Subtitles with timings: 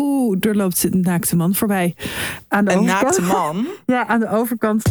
[0.00, 1.94] Oeh, er loopt een naakte man voorbij.
[2.48, 3.02] Aan de Een overkant.
[3.02, 3.66] naakte man.
[3.86, 4.82] Ja, aan de overkant.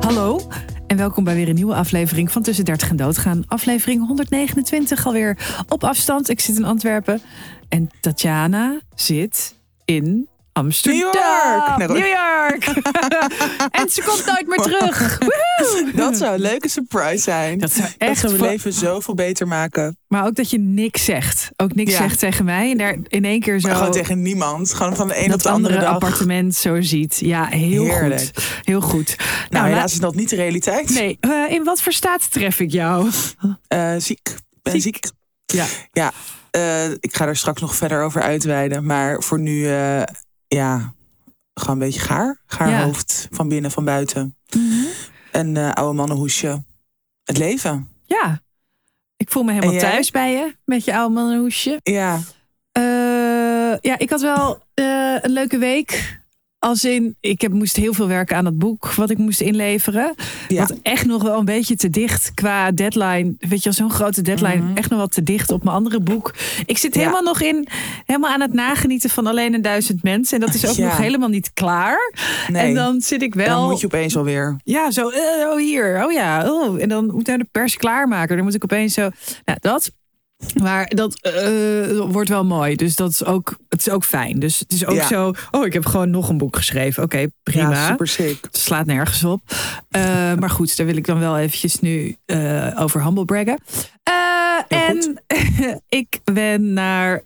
[0.00, 0.40] Hallo
[0.86, 3.44] en welkom bij weer een nieuwe aflevering van Tussen 30 en Doodgaan.
[3.46, 5.38] Aflevering 129 alweer
[5.68, 6.28] op afstand.
[6.28, 7.20] Ik zit in Antwerpen
[7.68, 9.54] en Tatjana zit
[9.84, 11.00] in Amsterdam.
[11.00, 11.88] New York!
[11.88, 12.64] New York!
[13.80, 15.18] en ze komt nooit meer terug.
[15.18, 15.90] Woehoe!
[15.94, 17.58] Dat zou een leuke surprise zijn.
[17.58, 19.98] Dat zou Dat echt zou mijn fa- leven zoveel beter maken.
[20.08, 21.48] Maar ook dat je niks zegt.
[21.56, 21.96] Ook niks Ja.
[21.98, 22.70] zegt tegen mij.
[22.70, 24.74] En daar in één keer zo Maar gewoon tegen niemand.
[24.74, 26.02] Gewoon van de een op dat de andere andere dag.
[26.02, 27.16] appartement zo ziet.
[27.20, 28.20] Ja, heel Heerlijk.
[28.20, 28.60] goed.
[28.62, 29.16] Heel goed.
[29.50, 30.90] Nou, la- helaas is dat niet de realiteit.
[30.90, 33.10] Nee, eh, in wat voor staat tref ik jou?
[33.68, 34.34] Eh, ziek.
[34.62, 35.06] Ben ziek.
[35.46, 35.64] Ja.
[35.92, 36.12] Ja,
[36.50, 38.84] eh, ik ga er straks nog verder over uitweiden.
[38.86, 40.02] Maar voor nu, eh,
[40.48, 40.94] ja,
[41.54, 42.40] gewoon een beetje gaar.
[42.46, 42.82] Gaar Ja.
[42.84, 44.36] hoofd, van binnen, van buiten.
[45.32, 46.64] Een eh, oude mannenhoesje.
[47.24, 47.88] Het leven.
[48.04, 48.40] Ja.
[49.16, 50.56] Ik voel me helemaal thuis bij je.
[50.64, 51.80] Met je oude mannenhoesje.
[51.82, 52.20] Ja,
[52.72, 56.20] Eh, ja, ik had wel eh, een leuke week.
[56.66, 60.14] Als in, ik heb, moest heel veel werken aan het boek wat ik moest inleveren.
[60.48, 60.60] Ja.
[60.66, 63.34] Wat echt nog wel een beetje te dicht qua deadline.
[63.38, 64.62] Weet je, wel, zo'n grote deadline.
[64.62, 64.76] Mhm.
[64.76, 66.34] Echt nog wat te dicht op mijn andere boek.
[66.66, 67.00] Ik zit Ja.
[67.00, 67.68] helemaal nog in,
[68.04, 70.40] helemaal aan het nagenieten van alleen een duizend mensen.
[70.40, 70.84] En dat is ook Ja.
[70.86, 72.12] nog helemaal niet klaar.
[72.48, 72.62] nee.
[72.68, 73.46] En dan zit ik wel.
[73.60, 74.56] dan moet je opeens alweer.
[74.64, 76.82] Ja, zo, eh, oh hier, oh ja, oh.
[76.82, 78.36] En dan moet ik naar de pers klaarmaken.
[78.36, 79.10] Dan moet ik opeens zo,
[79.44, 79.90] nou dat.
[80.62, 82.76] Maar dat eh, wordt wel mooi.
[82.76, 84.38] Dus dat is ook, het is ook fijn.
[84.38, 85.06] Dus het is ook Ja.
[85.06, 87.02] zo, oh ik heb gewoon nog een boek geschreven.
[87.02, 87.70] Oké, prima.
[87.70, 88.38] Ja, super sick.
[88.44, 89.42] Het slaat nergens op.
[89.90, 93.60] Eh, maar goed, daar wil ik dan wel eventjes nu eh, over humble braggen.
[94.68, 95.22] En
[95.88, 97.22] ik ben naar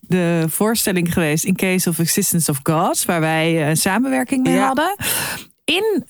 [0.00, 4.66] de voorstelling geweest in Case of Existence of God, waar wij een samenwerking mee Ja.
[4.66, 4.96] hadden.
[5.64, 6.04] In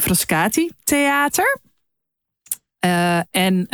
[0.00, 1.58] Frascati Theater.
[3.30, 3.66] En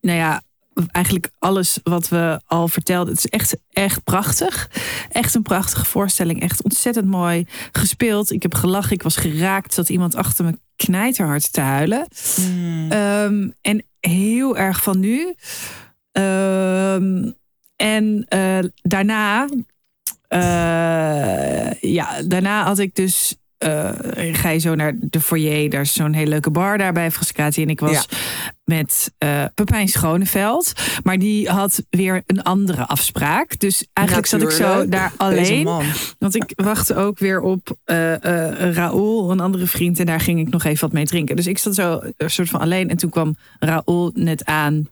[0.00, 0.42] nou ja,
[0.90, 3.14] eigenlijk alles wat we al vertelden.
[3.14, 4.70] Het is echt, echt prachtig.
[5.10, 6.40] Echt een prachtige voorstelling.
[6.40, 8.30] Echt ontzettend mooi gespeeld.
[8.30, 8.92] Ik heb gelachen.
[8.92, 9.76] Ik was geraakt.
[9.76, 12.06] dat iemand achter me knijterhard te huilen.
[12.50, 12.90] Mm.
[12.90, 15.34] Ehm, en heel erg van nu.
[16.12, 17.30] Ehm,
[17.76, 19.48] en eh, daarna,
[20.28, 23.36] eh, ja, daarna had ik dus.
[23.58, 23.90] eh,
[24.32, 27.62] ga je zo naar de foyer, daar is zo'n hele leuke bar daar bij Frascati.
[27.62, 28.16] En ik was Ja.
[28.64, 30.72] Met eh Pepijn Schoneveld.
[31.02, 33.58] Maar die had weer een andere afspraak.
[33.58, 35.68] Dus eigenlijk zat ik zo daar alleen.
[36.18, 38.14] Want ik wachtte ook weer op eh
[38.72, 39.98] Raoul, een andere vriend.
[39.98, 41.36] En daar ging ik nog even wat mee drinken.
[41.36, 42.90] Dus ik zat zo een soort van alleen.
[42.90, 44.88] En toen kwam Raoul net aan.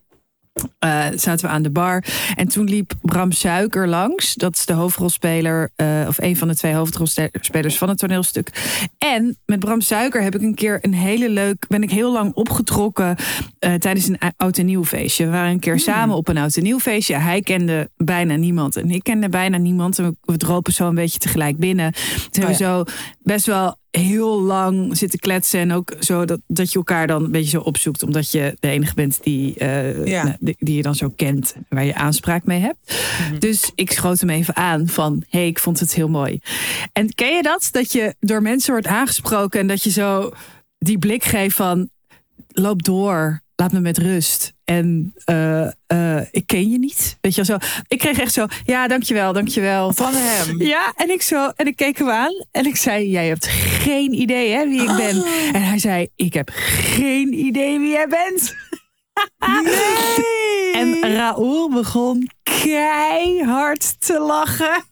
[0.78, 2.04] Eh, zaten we aan de bar.
[2.36, 4.34] En toen liep Bram Suiker langs.
[4.34, 5.70] Dat is de hoofdrolspeler.
[5.76, 8.50] eh, of een van de twee hoofdrolspelers van het toneelstuk.
[8.98, 11.64] En met Bram Suiker heb ik een keer een hele leuk.
[11.68, 13.16] Ben ik heel lang opgetrokken
[13.58, 15.24] eh, tijdens een oud en nieuw feestje.
[15.24, 17.14] We waren een keer samen op een oud en nieuw feestje.
[17.14, 18.76] Hij kende bijna niemand.
[18.76, 19.98] En ik kende bijna niemand.
[19.98, 21.92] En we, we dropen zo een beetje tegelijk binnen.
[21.92, 22.84] Toen hebben we zo
[23.22, 25.60] best wel heel lang zitten kletsen.
[25.60, 28.02] En ook zo dat, dat je elkaar dan een beetje zo opzoekt.
[28.02, 30.22] Omdat je de enige bent die, eh, Ja.
[30.24, 31.54] nou, die, die je dan zo kent.
[31.68, 32.96] Waar je aanspraak mee hebt.
[33.38, 35.22] Dus ik schoot hem even aan van...
[35.28, 36.40] hey, ik vond het heel mooi.
[36.92, 37.68] En ken je dat?
[37.72, 39.60] Dat je door mensen wordt aangesproken...
[39.60, 40.32] en dat je zo
[40.78, 41.88] die blik geeft van...
[42.48, 44.52] loop door, laat me met rust.
[44.64, 47.18] En eh, eh, ik ken je niet.
[47.20, 47.66] Weet je wel zo.
[47.88, 49.92] Ik kreeg echt zo, ja, dankjewel, dankjewel.
[49.92, 50.62] Van hem.
[50.62, 54.12] Ja, en ik zo, en ik keek hem aan en ik zei: Jij hebt geen
[54.12, 55.24] idee hè, wie ik ben.
[55.52, 58.54] En hij zei: Ik heb geen idee wie jij bent.
[59.64, 60.72] Nee.
[60.82, 64.84] En Raoul begon keihard te lachen.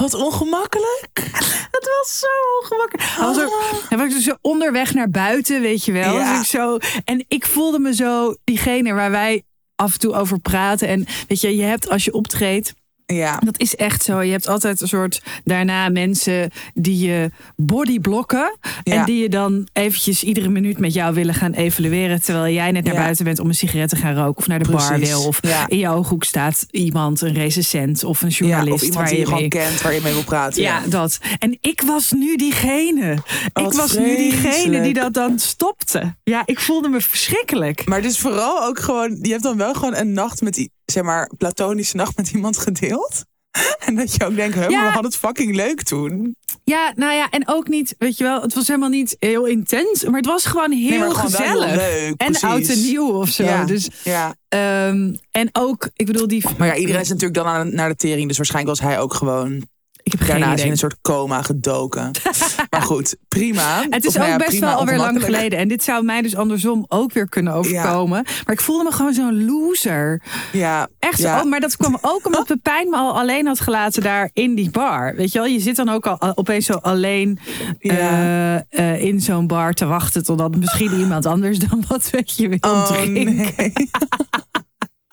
[0.00, 1.10] Wat ongemakkelijk.
[1.76, 2.26] Het was zo
[2.60, 3.08] ongemakkelijk.
[3.08, 6.14] Hij was, ook, hij was dus zo onderweg naar buiten, weet je wel.
[6.14, 6.30] Ja.
[6.30, 9.42] Dus ik zo, en ik voelde me zo diegene waar wij
[9.74, 10.88] af en toe over praten.
[10.88, 12.74] En weet je, je hebt als je optreedt.
[13.14, 13.40] Ja.
[13.44, 14.20] Dat is echt zo.
[14.20, 18.58] Je hebt altijd een soort daarna mensen die je bodyblokken.
[18.82, 18.94] Ja.
[18.94, 22.22] En die je dan eventjes iedere minuut met jou willen gaan evalueren.
[22.22, 23.00] Terwijl jij net naar Ja.
[23.00, 24.36] buiten bent om een sigaret te gaan roken.
[24.36, 25.26] Of naar de bar wil.
[25.26, 25.68] Of Ja.
[25.68, 28.72] in je ooghoek staat iemand, een recensent of een journalist.
[28.72, 30.62] of iemand waar die je je gewoon kent, waar je mee wil praten.
[30.62, 31.18] Ja, dat.
[31.38, 33.12] En ik was nu diegene.
[33.54, 36.14] Ik was nu diegene die dat dan stopte.
[36.24, 37.86] Ja, ik voelde me verschrikkelijk.
[37.86, 41.02] Maar dus vooral ook gewoon, je hebt dan wel gewoon een nacht met, i- zeg
[41.02, 43.24] maar, platonische nacht met iemand gedeeld.
[43.86, 44.66] En dat je ook denkt, Ja.
[44.68, 46.36] we hadden het fucking leuk toen.
[46.64, 50.04] Ja, nou ja, en ook niet, weet je wel, het was helemaal niet heel intens,
[50.04, 51.74] maar het was gewoon heel Nee, gewoon gezellig.
[51.74, 52.42] leuk, en precies.
[52.44, 53.42] oud en nieuw of zo.
[53.44, 54.34] Ja, Dus, ja.
[54.48, 56.44] ehm, en ook, ik bedoel, die.
[56.58, 58.28] Maar ja, iedereen is natuurlijk dan aan, naar de tering.
[58.28, 59.56] Dus waarschijnlijk was hij ook gewoon
[60.02, 60.70] Ik heb geen daarna is hij in idee.
[60.70, 62.10] een soort coma gedoken.
[62.80, 63.86] maar goed, prima.
[63.90, 65.58] Het is Of nou ook ja, best wel alweer lang geleden.
[65.58, 68.22] En dit zou mij dus andersom ook weer kunnen overkomen.
[68.44, 70.22] Maar ik voelde me gewoon zo'n loser.
[70.52, 71.26] Ja, Echt zo.
[71.28, 74.70] Oh, maar dat kwam ook omdat Pepijn me al alleen had gelaten daar in die
[74.70, 75.14] bar.
[75.16, 77.38] Weet je wel, je zit dan ook al opeens zo alleen
[77.78, 82.48] eh, eh, in zo'n bar te wachten totdat misschien iemand anders dan wat weet je
[82.48, 83.36] wil Oh, drinken.
[83.36, 83.72] nee.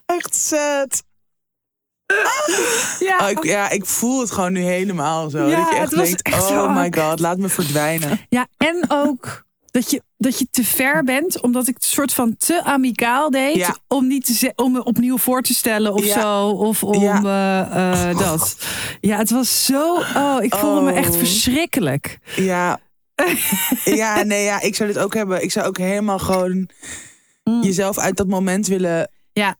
[0.06, 1.04] Echt sad.
[3.00, 3.18] Ja.
[3.21, 5.48] Oh, ik, ja, ik voel het gewoon nu helemaal zo.
[5.48, 8.19] Ja, dat je echt denkt, echt zo oh my god, laat me verdwijnen.
[8.30, 12.38] ja, en ook dat je, dat je te ver bent, omdat ik het soort van
[12.38, 13.56] te amicaal deed.
[13.56, 13.75] Ja.
[13.88, 16.21] Om, niet te om me opnieuw voor te stellen of Ja.
[16.21, 16.48] zo.
[16.50, 17.21] Of om Ja.
[17.71, 18.57] eh, eh, dat.
[19.01, 19.95] Ja, het was zo.
[20.15, 21.18] Oh, ik voelde me echt Oh.
[21.18, 22.18] verschrikkelijk.
[22.36, 22.80] Ja.
[23.86, 25.44] ja, nee, ja, ik zou dit ook hebben.
[25.44, 26.69] Ik zou ook helemaal gewoon
[27.62, 29.44] jezelf uit dat moment willen Mm.
[29.44, 29.56] Ja.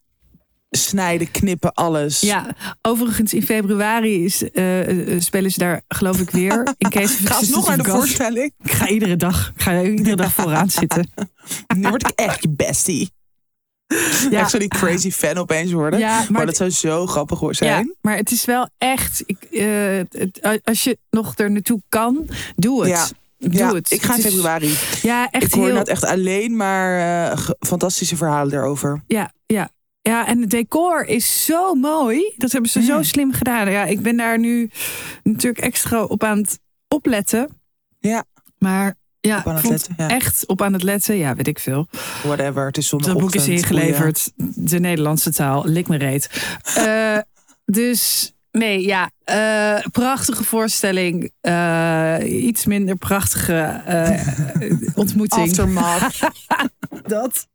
[0.78, 2.20] Snijden, knippen, alles.
[2.20, 6.74] Ja, overigens in februari is, eh, spelen ze daar geloof ik weer.
[6.78, 7.94] In case Ga alsnog naar de God.
[8.00, 8.54] voorstelling.
[8.64, 11.10] Ik ga iedere dag, ik ga iedere dag vooraan zitten.
[11.78, 13.12] Nu word ik echt je bestie.
[14.30, 14.40] Ja.
[14.40, 16.00] Echt zo die crazy fan opeens worden.
[16.00, 17.86] Ja, maar maar, dat zou zo grappig zijn.
[17.88, 19.24] Ja, maar het is wel echt.
[19.26, 22.90] Ik, eh, als je nog er naartoe kan, doe het.
[22.90, 23.08] Ja.
[23.40, 23.92] Doe Ja, het.
[23.92, 24.74] ik ga in februari.
[25.02, 25.76] Ja, echt ik hoor heel.
[25.76, 29.04] dat echt alleen maar fantastische verhalen daarover.
[29.08, 29.70] Ja, ja.
[30.08, 32.34] Ja, en het decor is zo mooi.
[32.38, 33.04] Dat hebben ze zo Mm.
[33.04, 33.72] slim gedaan.
[33.72, 34.70] Ja, ik ben daar nu
[35.24, 37.50] natuurlijk extra op aan het opletten.
[38.00, 38.24] Ja.
[38.58, 41.18] Maar ja, Op letten, echt op aan het letten.
[41.18, 41.88] Ja, weet ik veel.
[42.24, 43.46] Whatever, het is Dat zondagochtend.
[43.46, 44.32] boek is ingeleverd.
[44.56, 45.66] De Nederlandse taal.
[45.66, 46.30] Lik me reet.
[46.76, 47.18] Eh,
[47.66, 49.10] dus nee, ja.
[49.24, 51.32] eh, prachtige voorstelling.
[51.42, 53.82] Eh, iets minder prachtige
[54.96, 55.48] ontmoeting.
[55.48, 56.20] Aftermath.
[57.08, 57.48] Dat.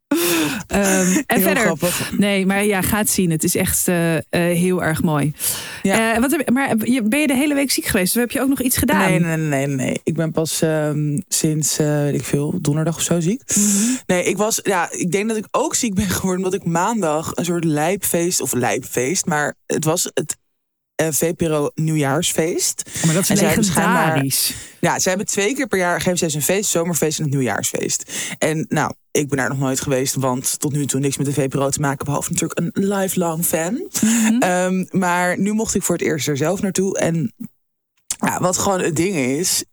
[0.66, 1.62] Ehm, en Heel verder.
[1.62, 2.12] grappig.
[2.18, 3.30] Nee, maar ja, ga het zien.
[3.30, 5.32] Het is echt eh, eh, heel erg mooi.
[5.82, 6.14] Ja.
[6.14, 8.14] Eh, wat heb, maar ben je de hele week ziek geweest?
[8.14, 9.10] Of heb je ook nog iets gedaan?
[9.10, 10.00] Nee, nee, nee, nee.
[10.04, 13.42] Ik ben pas ehm, sinds, weet ik veel, donderdag of zo ziek.
[13.54, 13.94] Mhm.
[14.06, 17.30] Nee, ik was, ja, ik denk dat ik ook ziek ben geworden omdat ik maandag
[17.34, 20.36] een soort lijpfeest, of lijpfeest, maar het was het
[21.10, 22.82] VPRO nieuwjaarsfeest.
[23.04, 24.54] Maar dat is En legendarisch.
[24.80, 28.12] Ja, ze hebben twee keer per jaar geven ze een feest, zomerfeest en het nieuwjaarsfeest.
[28.38, 31.32] En nou, ik ben daar nog nooit geweest, want tot nu toe niks met de
[31.32, 33.88] VPRO te maken, behalve natuurlijk een lifelong fan.
[34.02, 34.38] Mhm.
[34.38, 36.98] Ehm, maar nu mocht ik voor het eerst er zelf naartoe.
[36.98, 37.32] En
[38.06, 39.64] ja, wat gewoon het ding is.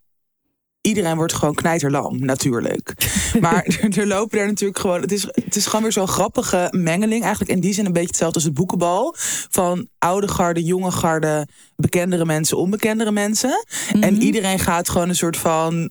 [0.80, 2.94] Iedereen wordt gewoon knijterlam, natuurlijk.
[3.40, 3.64] Maar
[3.96, 5.00] er, lopen er natuurlijk gewoon.
[5.00, 7.22] Het is, het is gewoon weer zo'n grappige mengeling.
[7.22, 9.14] Eigenlijk in die zin een beetje hetzelfde als het boekenbal.
[9.50, 11.46] Van oude garde, jonge garde,
[11.76, 13.64] bekendere mensen, onbekendere mensen.
[14.00, 14.22] En Mhm.
[14.22, 15.90] iedereen gaat gewoon een soort van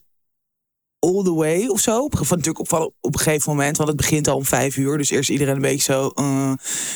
[0.99, 2.07] all the way of zo.
[2.09, 4.97] Van, natuurlijk op, op een gegeven moment, want het begint al om vijf uur.
[4.97, 6.11] Dus eerst iedereen een beetje zo.
[6.15, 6.51] eh,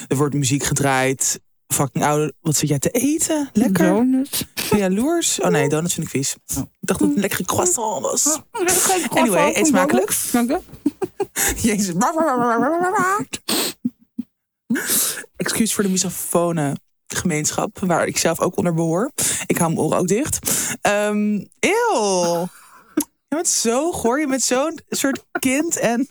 [0.07, 1.39] er wordt muziek gedraaid.
[1.67, 2.33] Fucking oude.
[2.41, 3.50] Wat zit jij te eten?
[3.53, 3.88] Lekker.
[3.88, 4.45] Donuts.
[4.69, 5.39] Ben jij loers?
[5.41, 6.33] Oh nee, donuts vind ik vies.
[6.33, 8.39] Ik dacht dat het een lekkere croissant was.
[9.09, 10.15] Anyway, eet smakelijk.
[10.31, 10.59] Dank je.
[11.67, 11.94] Jezus.
[15.35, 19.11] Excuus voor de misofonen gemeenschap, waar ik zelf ook onder behoor.
[19.45, 20.39] Ik hou mijn oren ook dicht.
[20.81, 22.47] Ehm eeuw.
[23.33, 24.19] Je bent zo goor.
[24.19, 26.07] Je bent zo'n soort kind en...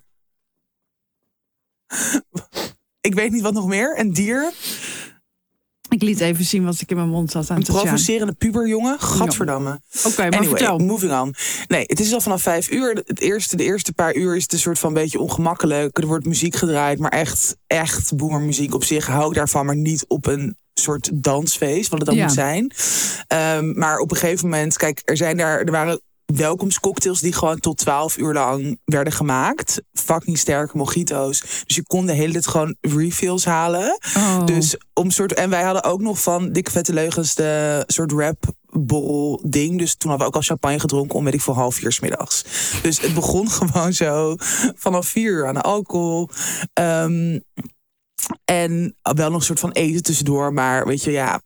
[3.00, 3.98] Ik weet niet wat nog meer.
[3.98, 4.52] Een dier.
[5.88, 7.88] Ik liet even zien wat ik in mijn mond had aan Een het Tatjana.
[7.88, 9.00] provocerende puberjongen.
[9.00, 9.80] Gadverdamme.
[10.06, 10.78] Oké, maar Anyway, vertel.
[10.78, 11.34] moving on.
[11.66, 13.02] Nee, het is al vanaf vijf uur.
[13.06, 15.98] Het eerste, de eerste paar uur is het een soort van beetje ongemakkelijk.
[15.98, 19.66] Er wordt muziek gedraaid, maar echt, echt boemermuziek op zich hou ik daarvan.
[19.66, 22.24] Maar niet op een soort dansfeest, wat het dan Ja.
[22.24, 22.72] moet zijn.
[23.26, 26.00] Ehm, maar op een gegeven moment, kijk, er zijn daar, er waren
[26.36, 29.82] welkomstcocktails die gewoon tot 12 uur lang werden gemaakt.
[29.92, 31.40] Fucking sterke mojito's.
[31.66, 33.98] Dus je kon de hele tijd gewoon refills halen.
[34.16, 34.44] Oh.
[34.44, 35.34] Dus om soort.
[35.34, 39.78] En wij hadden ook nog van Dikke Vette Leugens de soort rap borrel ding.
[39.78, 42.00] Dus toen hadden we ook al champagne gedronken om weet ik voor half vier 's
[42.00, 42.44] middags.
[42.82, 44.34] Dus het begon gewoon zo
[44.74, 46.28] vanaf vier uur aan de alcohol.
[46.72, 47.38] Ehm,
[48.44, 50.52] en wel nog een soort van eten tussendoor.
[50.52, 51.40] Maar weet je, ja.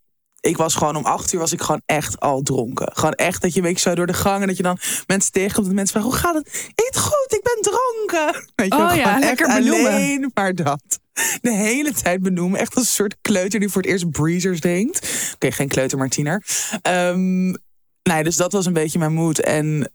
[0.47, 2.91] Ik was gewoon om acht uur was ik gewoon echt al dronken.
[2.93, 5.33] Gewoon echt dat je een beetje zo door de gang en dat je dan mensen
[5.33, 5.67] tegenkomt.
[5.67, 6.71] Dat mensen vragen, hoe gaat het?
[6.75, 8.45] Eet goed, ik ben dronken.
[8.55, 9.93] Weet je, Oh wel, ja, lekker benoemen.
[9.93, 10.99] alleen maar dat.
[11.41, 12.61] De hele tijd benoemen.
[12.61, 15.31] Echt als een soort kleuter die voor het eerst breezers drinkt.
[15.35, 16.45] Oké, geen kleuter, maar tiener.
[16.83, 17.47] Ehm,
[18.03, 19.41] nee, dus dat was een beetje mijn moed.
[19.41, 19.93] En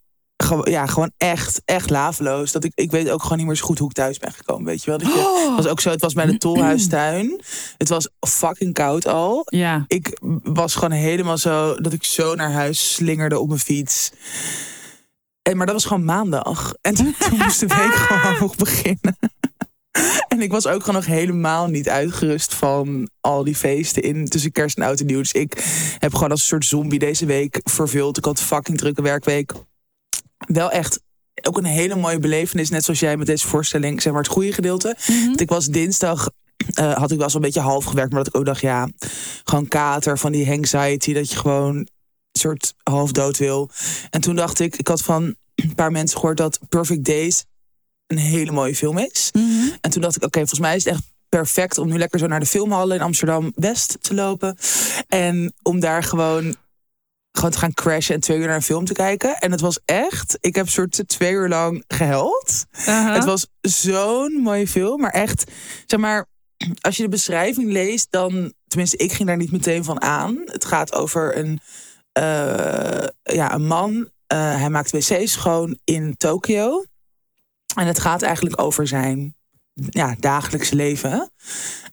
[0.64, 2.52] ja, gewoon echt, echt laveloos.
[2.52, 4.66] Dat ik, ik weet ook gewoon niet meer zo goed hoe ik thuis ben gekomen.
[4.66, 5.00] Weet je wel?
[5.00, 5.48] Dat je, Oh.
[5.48, 7.42] het was ook zo, het was bij de tolhuistuin.
[7.78, 9.42] Het was fucking koud al.
[9.46, 9.86] Ja.
[9.88, 14.12] Ik was gewoon helemaal zo dat ik zo naar huis slingerde op mijn fiets.
[15.42, 16.74] En, maar dat was gewoon maandag.
[16.82, 19.18] En toen, toen moest de week gewoon nog beginnen.
[20.28, 24.52] En ik was ook gewoon nog helemaal niet uitgerust van al die feesten in tussen
[24.52, 25.18] kerst en oud en nieuw.
[25.20, 25.64] Dus ik
[25.98, 28.18] heb gewoon als een soort zombie deze week vervuld.
[28.18, 29.54] Ik had een fucking drukke werkweek.
[30.48, 31.02] Wel echt
[31.42, 32.70] ook een hele mooie belevenis.
[32.70, 34.96] Net zoals jij met deze voorstelling, zeg maar het goede gedeelte.
[35.08, 35.26] Mhm.
[35.26, 36.30] Want ik was dinsdag,
[36.74, 38.12] eh, had ik wel zo'n beetje half gewerkt.
[38.12, 38.90] Maar dat ik ook dacht, ja,
[39.44, 41.14] gewoon kater van die anxiety.
[41.14, 41.88] Dat je gewoon een
[42.32, 43.70] soort half dood wil.
[44.10, 47.46] En toen dacht ik, ik had van een paar mensen gehoord dat Perfect Days
[48.08, 49.30] een hele mooie film is.
[49.34, 49.70] Mhm.
[49.82, 52.28] En toen dacht ik, oké, volgens mij is het echt perfect om nu lekker zo
[52.28, 54.58] naar de filmhallen in Amsterdam West te lopen.
[55.08, 56.56] En om daar gewoon,
[57.32, 59.38] gewoon te gaan crashen en twee uur naar een film te kijken.
[59.38, 62.66] En het was echt, ik heb soort twee uur lang gehuild.
[62.86, 63.14] Aha.
[63.14, 65.52] Het was zo'n mooie film, maar echt,
[65.86, 66.26] zeg maar,
[66.82, 70.42] als je de beschrijving leest, dan, tenminste, ik ging daar niet meteen van aan.
[70.46, 71.60] Het gaat over een,
[72.12, 74.10] eh, ja, een man.
[74.28, 76.84] eh, hij maakt wc's schoon in Tokio.
[77.76, 79.36] En het gaat eigenlijk over zijn
[79.90, 81.32] ja, dagelijkse leven.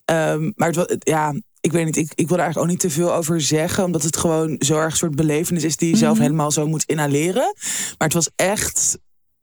[0.04, 2.96] Ehm, maar het- ja, ik weet niet, ik, ik wil er eigenlijk ook niet te
[3.00, 6.12] veel over zeggen, omdat het gewoon zo erg een soort belevenis is die je zelf
[6.14, 6.22] Mhm.
[6.22, 7.54] helemaal zo moet inhaleren.
[7.98, 8.98] Maar het was echt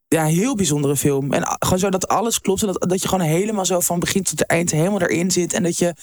[0.08, 1.34] ja, een heel bijzondere film.
[1.34, 2.62] En gewoon zo dat alles klopt.
[2.62, 5.54] En dat, dat je gewoon helemaal zo van begin tot eind helemaal erin zit.
[5.54, 5.94] En dat je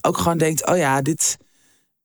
[0.00, 1.36] ook gewoon denkt, oh ja, dit...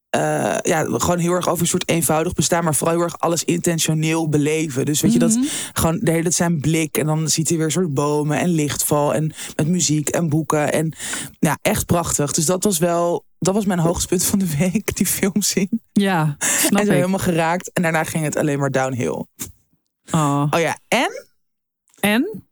[0.10, 3.44] eh, ja, gewoon heel erg over een soort eenvoudig bestaan, maar vooral heel erg alles
[3.44, 4.86] intentioneel beleven.
[4.86, 5.44] Dus weet je, dat Mhm.
[5.74, 8.50] gewoon de hele tijd zijn blik en dan ziet hij weer een soort bomen en
[8.50, 10.94] lichtval en met muziek en boeken en
[11.40, 12.32] ja, echt prachtig.
[12.34, 15.82] Dus dat was wel, dat was mijn hoogtepunt van de week, die film zien.
[15.94, 16.94] Ja, snap en ik.
[16.94, 19.26] helemaal geraakt en daarna ging het alleen maar downhill.
[20.12, 20.48] Oh.
[20.50, 21.28] Oh ja, en
[22.00, 22.48] En?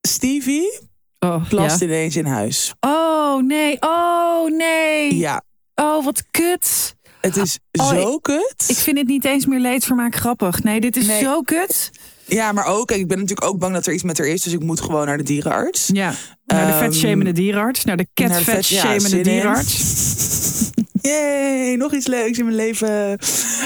[0.00, 0.80] Stevie
[1.20, 1.86] Oh, plast ja.
[1.86, 2.74] ineens in huis.
[2.80, 5.16] oh nee, oh nee.
[5.16, 5.42] Ja,
[5.80, 6.96] Oh, wat kut.
[7.20, 8.64] Het is Oh, zo kut.
[8.66, 10.62] Ik vind het niet eens meer leedvermaak grappig.
[10.62, 11.22] Nee, dit is Nee.
[11.22, 11.90] zo kut.
[12.26, 14.52] Ja, maar ook, ik ben natuurlijk ook bang dat er iets met haar is, dus
[14.52, 15.90] ik moet gewoon naar de dierenarts.
[15.92, 16.12] Ja,
[16.46, 17.84] naar de vetshamende dierenarts.
[17.84, 19.76] Naar de Naar de cat vet- ja, dierenarts.
[21.00, 23.18] Yay, nog iets leuks in mijn leven.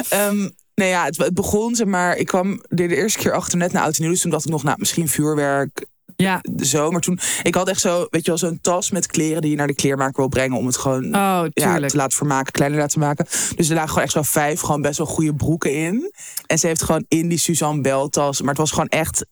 [0.08, 3.72] Ehm nee, ja, het, het begon, zeg maar, ik kwam de eerste keer achter net
[3.72, 4.10] na oud en nieuw.
[4.10, 5.86] Dus toen dacht ik nog, nou, misschien vuurwerk,
[6.22, 6.90] Ja, zo.
[6.90, 9.56] Maar toen, ik had echt zo, weet je wel, zo'n tas met kleren die je
[9.56, 13.00] naar de kleermaker wil brengen om het gewoon oh, ja, te laten vermaken, kleiner laten
[13.00, 13.26] maken.
[13.56, 16.12] Dus er lagen gewoon echt zo vijf, gewoon best wel goede broeken in.
[16.46, 19.26] En ze heeft gewoon in die Suzanne Bell tas, maar het was gewoon echt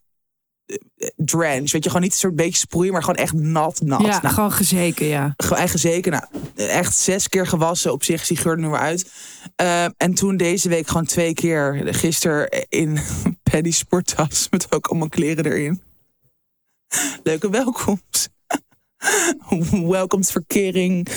[0.67, 1.73] eh, drench.
[1.73, 4.01] Weet je, gewoon niet een soort beetje sproeien, maar gewoon echt nat, nat.
[4.01, 5.35] ja, Nou, gewoon gezeken, ja.
[5.37, 6.13] gewoon eigen zeker.
[6.13, 6.25] Nou,
[6.57, 7.93] echt zes keer gewassen.
[7.93, 9.11] Op zich, die geur er nu weer uit.
[9.57, 11.81] Eh, en toen deze week gewoon twee keer.
[11.85, 12.99] Gisteren in
[13.51, 14.47] Paddy sporttas.
[14.51, 15.90] Met ook allemaal kleren erin.
[17.23, 18.31] Leuke welkomst.
[19.89, 21.09] Welkomstverkering.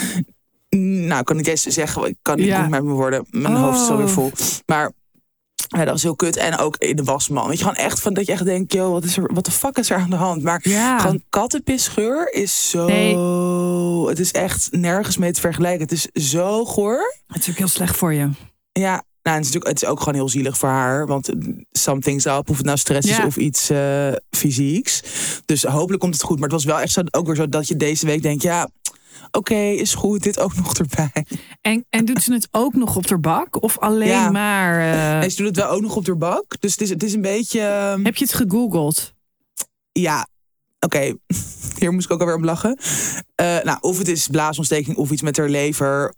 [0.80, 2.06] Nou, kan ik eens zeggen.
[2.06, 2.62] Ik kan niet Ja.
[2.62, 3.25] goed met mijn woorden.
[3.30, 4.12] Mijn hoofd is alweer Oh.
[4.12, 4.32] vol.
[4.65, 4.92] Maar
[5.56, 6.36] ja, dat was heel kut.
[6.38, 7.48] En ook in de wasman.
[7.48, 8.74] Weet je, gewoon echt van dat je echt denkt...
[8.74, 10.44] Joh, wat, is er, wat de fuck is er aan de hand?
[10.44, 11.00] Maar Ja.
[11.00, 12.86] gewoon kattenpisgeur is zo...
[12.86, 13.18] Nee.
[14.08, 15.82] Het is echt nergens mee te vergelijken.
[15.82, 17.15] Het is zo goor.
[17.27, 18.30] Het is ook heel slecht voor je.
[18.72, 21.08] Ja, nou, het, is natuurlijk, het is ook gewoon heel zielig voor haar.
[21.08, 21.36] Want eh,
[21.72, 22.50] something's up.
[22.50, 23.25] Of het nou stress is Ja.
[23.25, 25.01] of iets eh, fysieks.
[25.46, 26.36] Dus hopelijk komt het goed.
[26.39, 28.44] Maar het was wel echt zo, ook weer zo dat je deze week denkt...
[28.44, 28.70] Ja,
[29.32, 30.24] oké, is goed.
[30.24, 31.25] Dit ook nog erbij.
[31.62, 33.62] En, en doet ze het ook nog op de bak?
[33.63, 34.32] Of alleen Ja.
[34.32, 34.80] maar...
[35.22, 36.56] eh, ze doet het wel ook nog op de bak.
[36.60, 37.60] Dus het is, het is een beetje...
[37.60, 39.13] eh, heb je het gegoogeld?
[39.92, 40.27] Ja,
[40.80, 41.00] oké.
[41.80, 42.77] Hier moest ik ook alweer om lachen.
[43.63, 46.13] Nou, of het is blaasontsteking of iets met haar lever.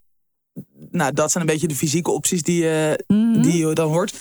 [0.95, 3.41] Nou, dat zijn een beetje de fysieke opties die je, Mhm.
[3.41, 4.13] die je dan hoort.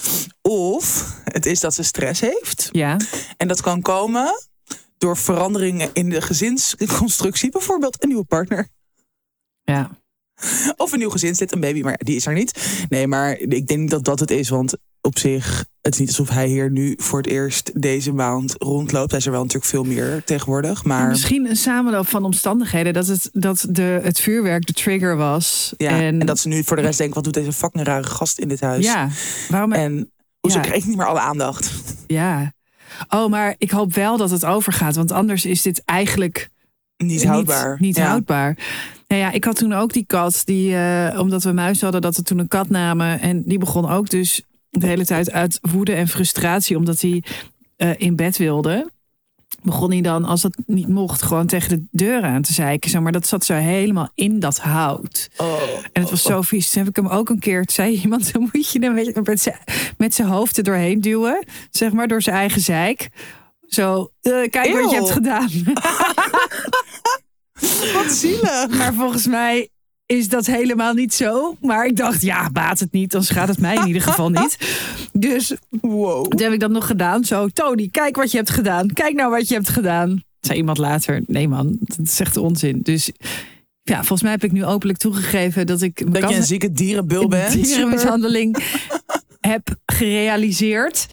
[0.42, 2.68] Of het is dat ze stress heeft.
[2.72, 2.96] Ja.
[3.36, 4.42] En dat kan komen
[4.98, 7.50] door veranderingen in de gezinsconstructie.
[7.50, 8.68] Bijvoorbeeld een nieuwe partner.
[9.62, 9.90] Ja.
[10.76, 12.84] Of een nieuw gezinslid, een baby, maar die is er niet.
[12.88, 14.48] Nee, maar ik denk niet dat dat het is.
[14.48, 18.54] Want op zich, het is niet alsof hij hier nu voor het eerst deze maand
[18.58, 19.10] rondloopt.
[19.10, 20.84] Hij is er wel natuurlijk veel meer tegenwoordig.
[20.84, 22.92] Maar Misschien een samenloop van omstandigheden.
[22.92, 25.74] Dat het, dat de, het vuurwerk de trigger was.
[25.76, 28.06] Ja, en, en, dat ze nu voor de rest denken, wat doet deze fucking rare
[28.06, 28.84] gast in dit huis?
[28.84, 29.08] Ja,
[29.48, 29.72] waarom...
[29.72, 30.10] En
[30.40, 30.62] hoezo Ja.
[30.62, 31.72] krijg ik niet meer alle aandacht?
[32.06, 32.52] Ja.
[33.08, 34.94] Oh, maar ik hoop wel dat het overgaat.
[34.94, 36.48] Want anders is dit eigenlijk
[36.96, 37.76] Niet houdbaar.
[37.80, 38.08] Niet, Ja.
[38.08, 38.58] houdbaar.
[39.08, 40.42] Nou ja, ik had toen ook die kat.
[40.44, 43.20] Die, eh, omdat we muis hadden, dat we toen een kat namen.
[43.20, 44.42] En die begon ook dus
[44.78, 46.76] de hele tijd uit woede en frustratie.
[46.76, 47.22] Omdat hij
[47.76, 48.92] eh, in bed wilde.
[49.62, 52.90] Begon hij dan, als dat niet mocht, gewoon tegen de deur aan te zeiken.
[52.90, 55.28] Zeg maar dat zat zo helemaal in dat hout.
[55.36, 55.52] Oh.
[55.92, 56.70] En het was zo vies.
[56.70, 59.40] Toen heb ik hem ook een keer, zei iemand, dan moet je hem met- met
[59.40, 59.58] zijn-
[59.98, 61.44] met zijn hoofd er doorheen duwen.
[61.70, 63.08] Zeg maar, door zijn eigen zeik.
[63.68, 65.48] Zo, eh, kijk wat je hebt gedaan.
[67.94, 68.68] Wat zielig.
[68.68, 69.68] Maar volgens mij
[70.06, 71.56] is dat helemaal niet zo.
[71.60, 74.56] Maar ik dacht, ja, baat het niet, dan schaadt het mij in ieder geval niet.
[75.12, 76.26] Dus Wow.
[76.28, 77.24] toen heb ik dat nog gedaan.
[77.24, 78.92] Zo, Tony, kijk wat je hebt gedaan.
[78.92, 80.22] Kijk nou wat je hebt gedaan.
[80.40, 82.80] Zei iemand later, nee man, dat is echt onzin.
[82.82, 83.10] Dus
[83.82, 86.12] ja, volgens mij heb ik nu openlijk toegegeven dat ik...
[86.14, 87.52] Dat je een zieke dierenbul bent.
[87.64, 88.56] dierenmishandeling
[89.40, 91.06] heb gerealiseerd.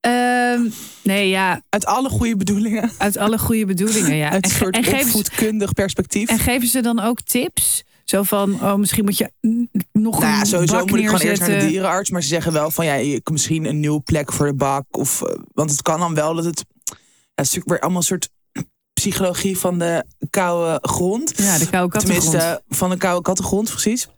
[0.00, 0.60] Ehm,
[1.02, 2.90] nee, ja, Uit alle goede bedoelingen.
[2.98, 4.14] uit alle goede bedoelingen.
[4.16, 4.30] Ja.
[4.30, 6.28] Uit een soort en, opvoedkundig perspectief.
[6.28, 7.84] en geven ze dan ook tips?
[8.10, 9.32] Zo van, oh, misschien moet je
[9.92, 12.10] nog Nou ja, een sowieso bak moet ik gewoon eerst naar de dierenarts.
[12.10, 14.84] Maar ze zeggen wel van ja, misschien een nieuwe plek voor de bak.
[14.90, 16.64] Of, eh, want het kan dan wel dat het.
[16.84, 16.92] Ja,
[17.34, 18.30] het is natuurlijk weer allemaal een soort
[19.00, 21.32] psychologie van de koude grond.
[21.36, 22.30] Ja, de koude kattengrond.
[22.30, 24.08] Tenminste, van de koude kattengrond, precies.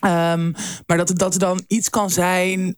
[0.00, 0.52] Ehm,
[0.86, 2.76] maar dat, het- dat er dan iets kan zijn.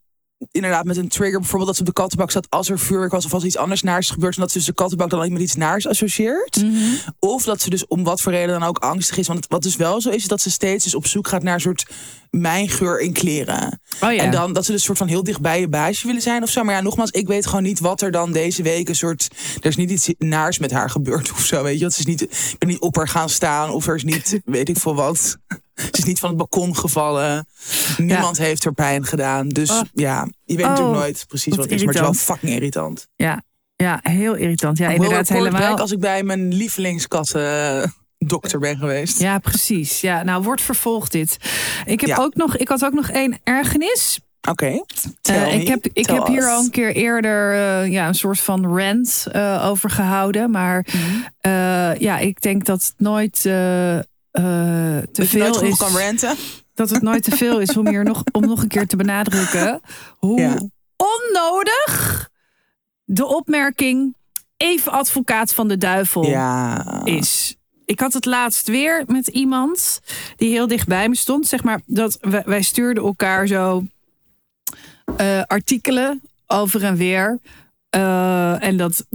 [0.51, 1.39] Inderdaad, met een trigger.
[1.39, 3.25] Bijvoorbeeld dat ze op de kattenbak zat als er vuurwerk was.
[3.25, 4.35] Of als iets anders naars is gebeurd.
[4.35, 6.63] En dat ze dus de kattenbak dan ook met iets naars associeert.
[6.63, 6.75] Mhm.
[7.19, 9.27] Of dat ze dus om wat voor reden dan ook angstig is.
[9.27, 11.55] Want wat dus wel zo is, is dat ze steeds dus op zoek gaat naar
[11.55, 11.87] een soort
[12.31, 13.81] mijngeur in kleren.
[14.01, 14.23] Oh ja.
[14.23, 16.51] En dan dat ze dus soort van heel dicht bij je baasje willen zijn of
[16.51, 16.65] zo.
[16.65, 19.29] Maar ja, nogmaals, ik weet gewoon niet wat er dan deze week een soort.
[19.61, 21.63] Er is niet iets naars met haar gebeurd of zo.
[21.63, 22.23] Weet je, het is niet.
[22.23, 25.37] Ik ben niet op haar gaan staan of er is niet, weet ik veel wat.
[25.77, 27.49] Ze is niet van het balkon gevallen.
[27.97, 29.49] Niemand heeft er pijn gedaan.
[29.49, 29.81] Dus Oh.
[29.93, 31.85] ja, je weet Oh, natuurlijk nooit precies wat het is.
[31.85, 33.07] Maar het is wel fucking irritant.
[33.17, 33.43] ja,
[33.77, 34.79] ja, heel irritant.
[34.79, 35.79] Ja, inderdaad, helemaal.
[35.79, 39.19] als ik bij mijn lievelingskatten dokter ben geweest.
[39.21, 40.01] Ja, precies.
[40.01, 41.37] Ja, nou wordt vervolgd dit.
[41.85, 42.17] Ik, heb Ja.
[42.17, 44.21] ook nog, ik had ook nog één ergernis.
[44.51, 44.83] Oké.
[45.23, 48.41] Eh, ik heb, ik Tell heb hier al een keer eerder eh, ja, een soort
[48.41, 50.51] van rant eh, over gehouden.
[50.51, 52.03] Maar Mhm.
[52.03, 53.45] ja, ik denk dat het nooit
[54.37, 55.77] eh, te Dat veel is.
[55.79, 56.35] kan ranten.
[56.75, 59.81] Dat het nooit te veel is om hier nog, om nog een keer te benadrukken.
[60.19, 60.59] Hoe Ja.
[60.97, 62.29] onnodig
[63.05, 64.15] de opmerking
[64.57, 67.01] even advocaat van de duivel Ja.
[67.05, 67.57] is.
[67.85, 70.01] Ik had het laatst weer met iemand
[70.37, 71.47] die heel dichtbij me stond.
[71.47, 73.85] Zeg maar dat wij, wij stuurden elkaar zo
[75.17, 77.39] eh, artikelen over en weer.
[77.91, 79.07] Eh, en dat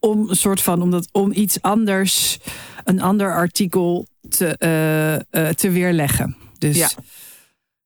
[0.00, 2.38] om een soort van omdat om iets anders,
[2.86, 6.36] een ander artikel te, eh, eh, te weerleggen.
[6.58, 6.88] Dus Ja.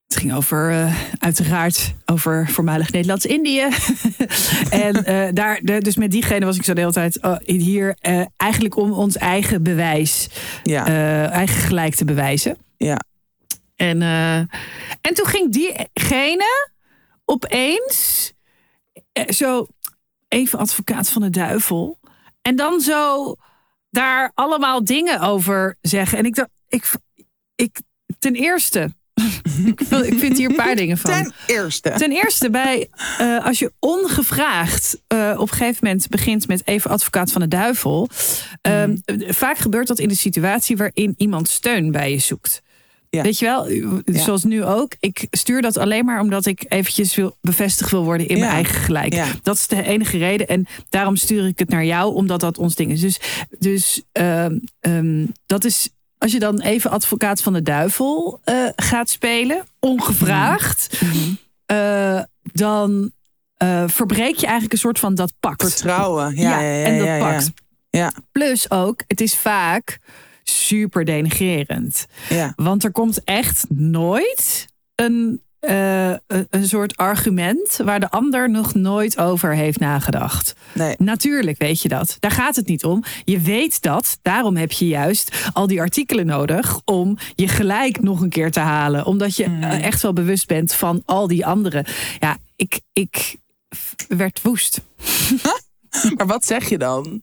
[0.06, 3.68] het ging over, eh, uiteraard, over voormalig Nederlands-Indië.
[4.70, 4.92] en
[5.34, 7.96] daar, de- dus met diegene was ik zo de hele tijd oh, hier
[8.36, 10.28] eigenlijk om ons eigen bewijs,
[10.62, 10.86] Ja.
[11.30, 12.56] eigen gelijk te bewijzen.
[12.76, 12.98] ja.
[13.76, 14.02] En,
[15.00, 16.68] en toen ging diegene
[17.24, 18.32] opeens
[19.28, 19.66] zo
[20.28, 21.98] even advocaat van de duivel.
[22.42, 23.34] En dan zo
[23.90, 26.18] daar allemaal dingen over zeggen.
[26.18, 26.90] En ik dacht, ik,
[27.54, 27.80] ik
[28.18, 28.92] ten eerste,
[29.64, 29.80] ik,
[30.18, 31.10] vind hier een paar dingen van.
[31.10, 31.90] Ten eerste.
[31.90, 36.90] Ten eerste, bij, eh, als je ongevraagd eh, op een gegeven moment begint met even
[36.90, 38.08] advocaat van de duivel.
[38.62, 38.96] eh, Mhm.
[39.32, 42.62] Vaak gebeurt dat in de situatie waarin iemand steun bij je zoekt.
[43.10, 43.22] Ja.
[43.22, 44.00] Weet je wel, Ja.
[44.22, 44.92] zoals nu ook.
[45.00, 48.74] Ik stuur dat alleen maar omdat ik eventjes wil, bevestigd wil worden in mijn eigen
[48.74, 49.24] gelijk.
[49.42, 50.48] Dat is de enige reden.
[50.48, 53.00] En daarom stuur ik het naar jou, omdat dat ons ding is.
[53.00, 53.20] Dus,
[53.58, 55.88] dus ehm, ehm, dat is.
[56.18, 61.16] Als je dan even advocaat van de duivel eh, gaat spelen, ongevraagd, Mhm.
[61.66, 63.10] eh, dan
[63.56, 65.62] eh, verbreek je eigenlijk een soort van dat pact.
[65.62, 66.36] Vertrouwen.
[66.36, 67.32] Ja, ja, ja, en dat ja, ja.
[67.32, 67.50] pact.
[67.90, 68.12] Ja.
[68.32, 69.98] Plus ook, het is vaak
[70.42, 72.06] super denigrerend.
[72.28, 72.52] Ja.
[72.56, 78.74] Want er komt echt nooit een, eh, een, een soort argument waar de ander nog
[78.74, 80.52] nooit over heeft nagedacht.
[80.74, 80.94] Nee.
[80.98, 82.16] Natuurlijk weet je dat.
[82.20, 83.04] Daar gaat het niet om.
[83.24, 84.18] Je weet dat.
[84.22, 88.60] Daarom heb je juist al die artikelen nodig om je gelijk nog een keer te
[88.60, 89.04] halen.
[89.06, 89.62] Omdat je Mm.
[89.62, 91.84] eh, echt wel bewust bent van al die anderen.
[92.18, 93.36] Ja, ik, ik
[94.08, 94.80] werd woest.
[96.16, 97.22] Maar wat zeg je dan?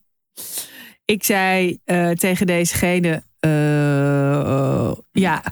[1.10, 5.42] Ik zei eh, tegen dezegene: eh, eh, Ja,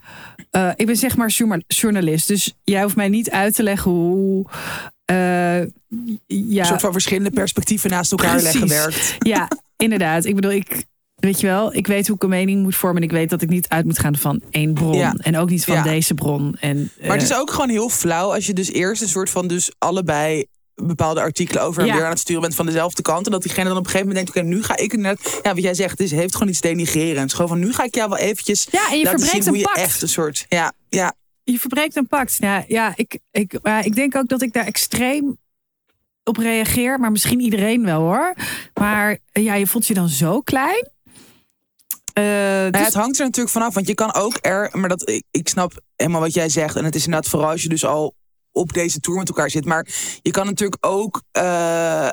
[0.77, 2.29] ik ben zeg maar journa- journalist.
[2.29, 4.47] Dus jij hoeft mij niet uit te leggen hoe.
[5.05, 9.17] ja, Een soort van verschillende perspectieven naast elkaar leggen werkt.
[9.35, 10.25] ja, inderdaad.
[10.25, 10.85] Ik bedoel, ik.
[11.17, 13.03] Weet je wel, ik weet hoe ik een mening moet vormen.
[13.03, 14.97] En ik weet dat ik niet uit moet gaan van één bron.
[14.97, 15.15] Ja.
[15.19, 15.83] En ook niet van Ja.
[15.83, 16.57] deze bron.
[16.61, 19.47] En, Maar het is ook gewoon heel flauw als je dus eerst een soort van
[19.47, 20.45] dus allebei
[20.83, 21.95] bepaalde artikelen over en Ja.
[21.95, 23.27] weer aan het sturen bent van dezelfde kant.
[23.27, 25.41] En dat diegene dan op een gegeven moment denkt, oké, nu ga ik inderdaad...
[25.43, 27.35] Ja, wat jij zegt, het is, heeft gewoon iets denigrerends.
[27.35, 29.65] Gewoon van, nu ga ik jou wel eventjes Ja, en je laten hoe een je
[29.65, 29.77] pact.
[29.79, 30.47] echt een soort...
[30.49, 32.37] Ja, ja, je verbreekt een pact.
[32.41, 35.39] Ja, ja ik, ik, ik denk ook dat ik daar extreem
[36.25, 36.99] op reageer.
[37.01, 38.35] Maar misschien iedereen wel hoor.
[38.75, 40.89] Maar ja, je voelt je dan zo klein.
[42.13, 44.89] Eh, Nou ja, dus- het hangt er natuurlijk vanaf, want je kan ook er, maar
[44.89, 46.77] dat ik, ik snap helemaal wat jij zegt.
[46.77, 48.15] En het is inderdaad vooral als je dus al
[48.57, 49.65] op deze tour met elkaar zit.
[49.65, 49.87] Maar
[50.23, 52.09] je kan natuurlijk ook eh,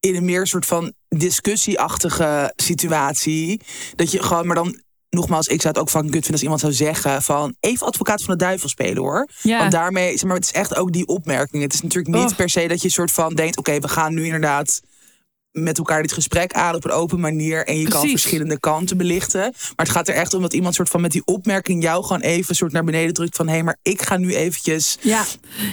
[0.00, 3.60] in een meer soort van discussieachtige situatie.
[3.94, 6.60] Dat je gewoon, maar dan nogmaals, ik zou het ook fucking kut vinden als iemand
[6.60, 9.28] zou zeggen van even advocaat van de duivel spelen hoor.
[9.42, 9.58] ja.
[9.58, 11.62] Want daarmee, zeg maar, het is echt ook die opmerking.
[11.62, 12.36] Het is natuurlijk niet Oh.
[12.36, 14.80] per se dat je soort van denkt, oké, we gaan nu inderdaad
[15.52, 17.66] met elkaar dit gesprek aan op een open manier.
[17.66, 19.40] En je kan verschillende kanten belichten.
[19.40, 22.20] Maar het gaat er echt om dat iemand soort van met die opmerking jou gewoon
[22.22, 25.24] even soort naar beneden drukt van hé, hey, maar ik ga nu eventjes Ja,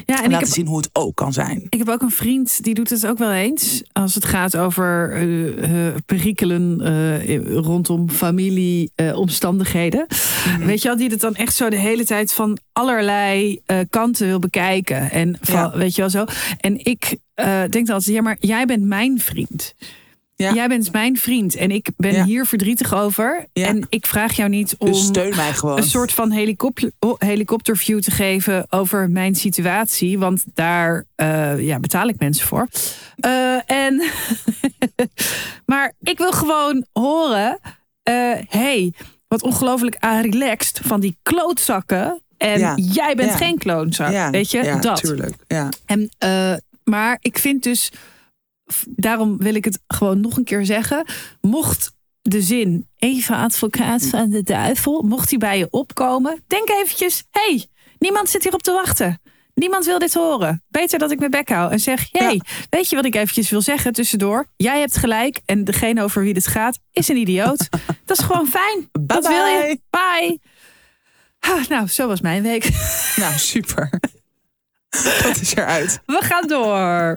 [0.06, 1.66] ja en ik laten heb, zien hoe het ook kan zijn.
[1.70, 3.84] ik heb ook een vriend die doet het ook wel eens.
[3.92, 10.06] Als het gaat over eh, perikelen eh, rondom familie, omstandigheden.
[10.48, 10.66] Mhm.
[10.66, 14.40] Weet je wel, die het dan echt zo de hele tijd van allerlei kanten wil
[14.40, 15.12] bekijken.
[15.12, 15.78] En van, Ja.
[15.78, 16.26] weet je wel zo.
[16.60, 19.74] En ik eh, denk dan altijd, ja, maar jij bent mijn vriend.
[20.36, 20.54] Ja.
[20.54, 22.24] Jij bent mijn vriend en ik ben Ja.
[22.26, 23.46] hier verdrietig over.
[23.54, 23.68] Ja.
[23.68, 25.78] En ik vraag jou niet om Dus steun mij gewoon.
[25.78, 30.20] een soort van helikopter, oh, helikopterview te geven over mijn situatie.
[30.20, 32.68] Want daar eh, ja, betaal ik mensen voor.
[33.16, 34.02] Eh, en
[35.66, 37.60] maar ik wil gewoon horen.
[38.50, 38.94] hey,
[39.28, 42.22] wat ongelooflijk relaxed van die klootzakken.
[42.38, 42.76] En Ja.
[42.76, 43.38] jij bent Ja.
[43.38, 44.12] geen klootzak.
[44.12, 45.02] ja, Weet je, ja, dat.
[45.04, 45.34] tuurlijk.
[45.48, 45.70] Ja.
[45.86, 46.54] En, eh,
[46.90, 47.92] maar ik vind dus,
[48.86, 51.06] daarom wil ik het gewoon nog een keer zeggen.
[51.42, 57.24] Mocht de zin even advocaat van de duivel, mocht die bij je opkomen, denk eventjes,
[57.32, 57.68] hey,
[58.00, 59.22] niemand zit hierop te wachten.
[59.54, 60.64] Niemand wil dit horen.
[60.68, 62.42] Beter dat ik mijn bek hou en zeg: hey, Ja.
[62.70, 64.48] weet je wat ik eventjes wil zeggen tussendoor?
[64.56, 67.70] Jij hebt gelijk en degene over wie dit gaat is een idioot.
[68.06, 68.90] dat is gewoon fijn.
[68.92, 69.80] dat wil je.
[69.90, 70.40] Bye.
[71.40, 72.70] Ah, nou, zo was mijn week.
[73.16, 73.90] Nou, super.
[75.24, 76.00] Dat is eruit.
[76.06, 77.16] We gaan door.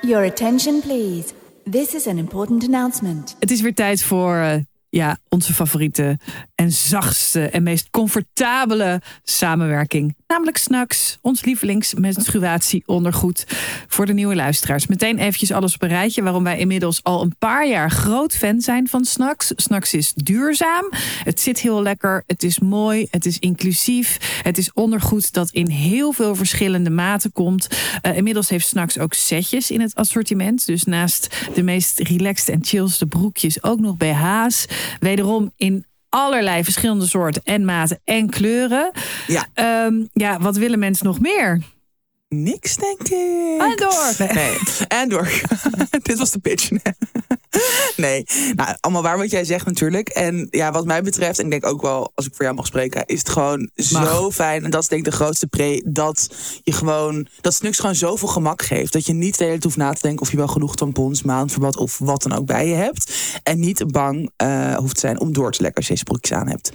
[0.00, 1.32] Your attention, please.
[1.70, 3.36] This is an important announcement.
[3.38, 4.54] Het is weer tijd voor eh,
[4.96, 6.18] ja, onze favoriete
[6.54, 10.16] en zachtste en meest comfortabele samenwerking.
[10.26, 13.46] Namelijk Snacks, ons lievelingsmenstruatieondergoed
[13.88, 14.86] voor de nieuwe luisteraars.
[14.86, 18.60] Meteen eventjes alles op een rijtje waarom wij inmiddels al een paar jaar groot fan
[18.60, 19.52] zijn van Snacks.
[19.56, 20.90] Snacks is duurzaam,
[21.24, 24.40] het zit heel lekker, het is mooi, het is inclusief.
[24.42, 27.68] Het is ondergoed dat in heel veel verschillende maten komt.
[28.02, 30.66] Eh, inmiddels heeft Snacks ook setjes in het assortiment.
[30.66, 34.66] Dus naast de meest relaxed en chillste broekjes ook nog BH's.
[35.00, 38.90] Wederom in allerlei verschillende soorten en maten en kleuren.
[39.26, 39.46] Ja.
[39.54, 41.60] Ehm, ja, wat willen mensen nog meer?
[42.32, 43.60] Niks, denk ik.
[43.60, 44.14] En door.
[44.18, 44.28] Nee.
[44.28, 44.58] Nee,
[45.00, 45.40] en door.
[46.02, 46.70] Dit was de pitch.
[47.96, 50.08] nee, nou, allemaal waar wat jij zegt natuurlijk.
[50.08, 52.66] En ja, wat mij betreft, en ik denk ook wel, als ik voor jou mag
[52.66, 54.64] spreken, is het gewoon zo fijn.
[54.64, 58.28] En dat is denk ik de grootste pre, dat je gewoon, dat Snux gewoon zoveel
[58.28, 58.92] gemak geeft.
[58.92, 61.22] Dat je niet de hele tijd hoeft na te denken of je wel genoeg tampons,
[61.22, 63.12] maandverband of wat dan ook bij je hebt.
[63.42, 66.38] En niet bang eh, hoeft te zijn om door te lekken als je deze broekjes
[66.38, 66.72] aan hebt.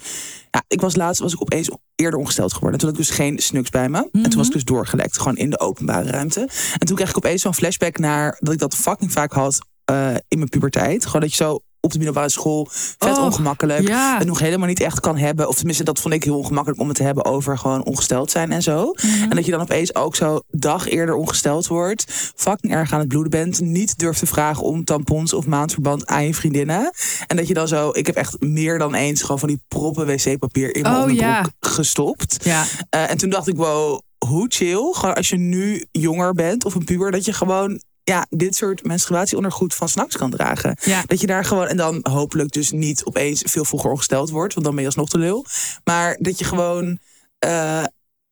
[0.51, 2.79] Ja, ik was laatst was ik opeens eerder ongesteld geworden.
[2.79, 4.09] Toen had ik dus geen snuks bij me.
[4.11, 6.49] En toen was ik dus doorgelekt, gewoon in de openbare ruimte.
[6.77, 10.15] En toen kreeg ik opeens zo'n flashback naar dat ik dat fucking vaak had eh,
[10.27, 11.05] in mijn puberteit.
[11.05, 13.87] Gewoon dat je zo op de middelbare school vet Oh, ongemakkelijk.
[13.87, 14.17] ja.
[14.17, 15.47] Het nog helemaal niet echt kan hebben.
[15.47, 18.51] Of tenminste, dat vond ik heel ongemakkelijk om het te hebben over gewoon ongesteld zijn
[18.51, 18.91] en zo.
[18.93, 19.21] Mhm.
[19.29, 22.31] En dat je dan opeens ook zo dag eerder ongesteld wordt.
[22.35, 23.59] Fucking erg aan het bloeden bent.
[23.61, 26.91] Niet durft te vragen om tampons of maandverband aan je vriendinnen.
[27.27, 30.05] En dat je dan zo, ik heb echt meer dan eens gewoon van die proppen
[30.05, 31.45] wc-papier in mijn Oh, onderbroek ja.
[31.59, 32.37] gestopt.
[32.43, 34.91] Ja, Eh, en toen dacht ik, wow, hoe chill.
[34.93, 38.83] Gewoon als je nu jonger bent of een puber, dat je gewoon ja, dit soort
[38.83, 40.77] menstruatieondergoed van s'nachts kan dragen.
[40.81, 41.03] Ja.
[41.05, 44.65] Dat je daar gewoon, en dan hopelijk dus niet opeens veel vroeger ongesteld wordt, want
[44.65, 45.45] dan ben je alsnog te lul.
[45.83, 46.99] Maar dat je gewoon,
[47.39, 47.83] eh,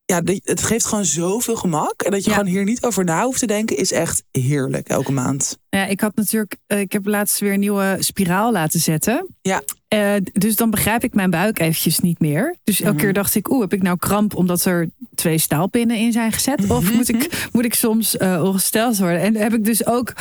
[0.04, 2.02] ja, het geeft gewoon zoveel gemak.
[2.02, 2.36] En dat je Ja.
[2.36, 5.58] gewoon hier niet over na hoeft te denken, is echt heerlijk elke maand.
[5.76, 9.26] Ja, ik had natuurlijk, eh, ik heb laatst weer een nieuwe spiraal laten zetten.
[9.42, 9.62] Ja.
[9.88, 12.56] Eh, dus dan begrijp ik mijn buik eventjes niet meer.
[12.64, 13.02] Dus elke Mhm.
[13.04, 16.60] keer dacht ik, oeh, heb ik nou kramp omdat er twee staalpinnen in zijn gezet?
[16.62, 16.72] Mhm.
[16.72, 19.20] Of moet ik, moet ik soms eh, ongesteld worden?
[19.20, 20.12] En heb ik dus ook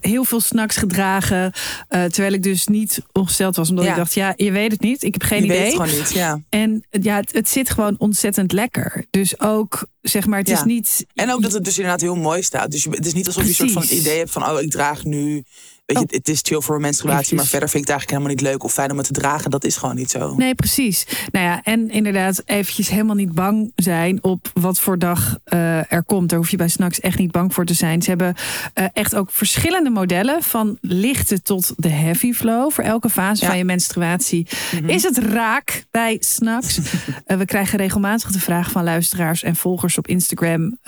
[0.00, 1.52] heel veel snacks gedragen.
[1.88, 3.70] terwijl ik dus niet ongesteld was.
[3.70, 3.90] Omdat Ja.
[3.90, 5.02] ik dacht, ja, je weet het niet.
[5.02, 5.58] Ik heb geen je idee.
[5.58, 6.40] weet het gewoon niet, ja.
[6.48, 9.04] En ja, het, het zit gewoon ontzettend lekker.
[9.10, 10.54] Dus ook, zeg maar, het Ja.
[10.54, 11.06] is niet...
[11.14, 12.70] En ook dat het dus inderdaad heel mooi staat.
[12.70, 14.50] Dus je, het is niet alsof je een soort van idee hebt van...
[14.50, 15.44] oh, ik draag nu...
[15.86, 16.10] Weet je, Oh.
[16.10, 17.36] het is chill voor een menstruatie...
[17.36, 18.64] maar verder vind ik het eigenlijk helemaal niet leuk...
[18.64, 19.50] of fijn om het te dragen.
[19.50, 20.34] Dat is gewoon niet zo.
[20.34, 21.06] Nee, precies.
[21.32, 26.02] Nou ja, en inderdaad eventjes helemaal niet bang zijn op wat voor dag eh, er
[26.06, 26.28] komt.
[26.28, 28.02] Daar hoef je bij Snacks echt niet bang voor te zijn.
[28.02, 28.34] Ze hebben
[28.74, 32.70] eh, echt ook verschillende modellen, van lichte tot de heavy flow.
[32.70, 33.48] Voor elke fase Ja.
[33.48, 34.46] van je menstruatie
[34.86, 36.78] is het raak bij Snacks.
[37.24, 40.78] Eh, we krijgen regelmatig de vraag van luisteraars en volgers op Instagram: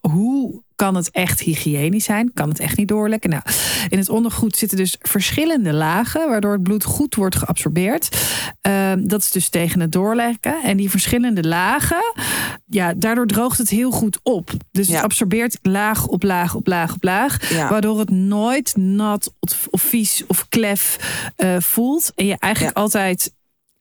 [0.00, 2.30] hoe kan het echt hygiënisch zijn?
[2.34, 3.30] Kan het echt niet doorlekken?
[3.30, 3.42] Nou,
[3.88, 8.16] in het ondergoed zitten dus verschillende lagen, waardoor het bloed goed wordt geabsorbeerd.
[8.60, 10.62] Ehm, dat is dus tegen het doorlekken.
[10.62, 12.12] En die verschillende lagen,
[12.66, 14.50] ja, daardoor droogt het heel goed op.
[14.70, 15.02] Dus het Ja.
[15.02, 17.50] absorbeert laag op laag op laag op laag.
[17.52, 17.68] Ja.
[17.68, 20.96] Waardoor het nooit nat of, of vies of klef
[21.36, 22.12] eh, voelt.
[22.14, 23.32] En je eigenlijk altijd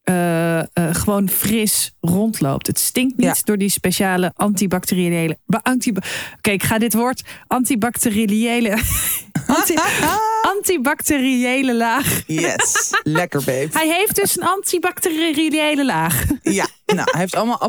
[0.10, 2.68] eh, eh, gewoon fris rondloopt.
[2.68, 3.36] Het stinkt niet Ja.
[3.44, 5.38] door die speciale antibacteriële.
[5.46, 5.94] ba- Anti,
[6.38, 8.70] Oké, ik ga dit woord antibacteriële.
[9.58, 9.74] anti,
[10.56, 12.22] antibacteriële laag.
[12.28, 13.68] Yes, lekker babe.
[13.72, 16.24] Hij heeft dus een antibacteriële laag.
[16.42, 17.62] Ja, nou, hij heeft allemaal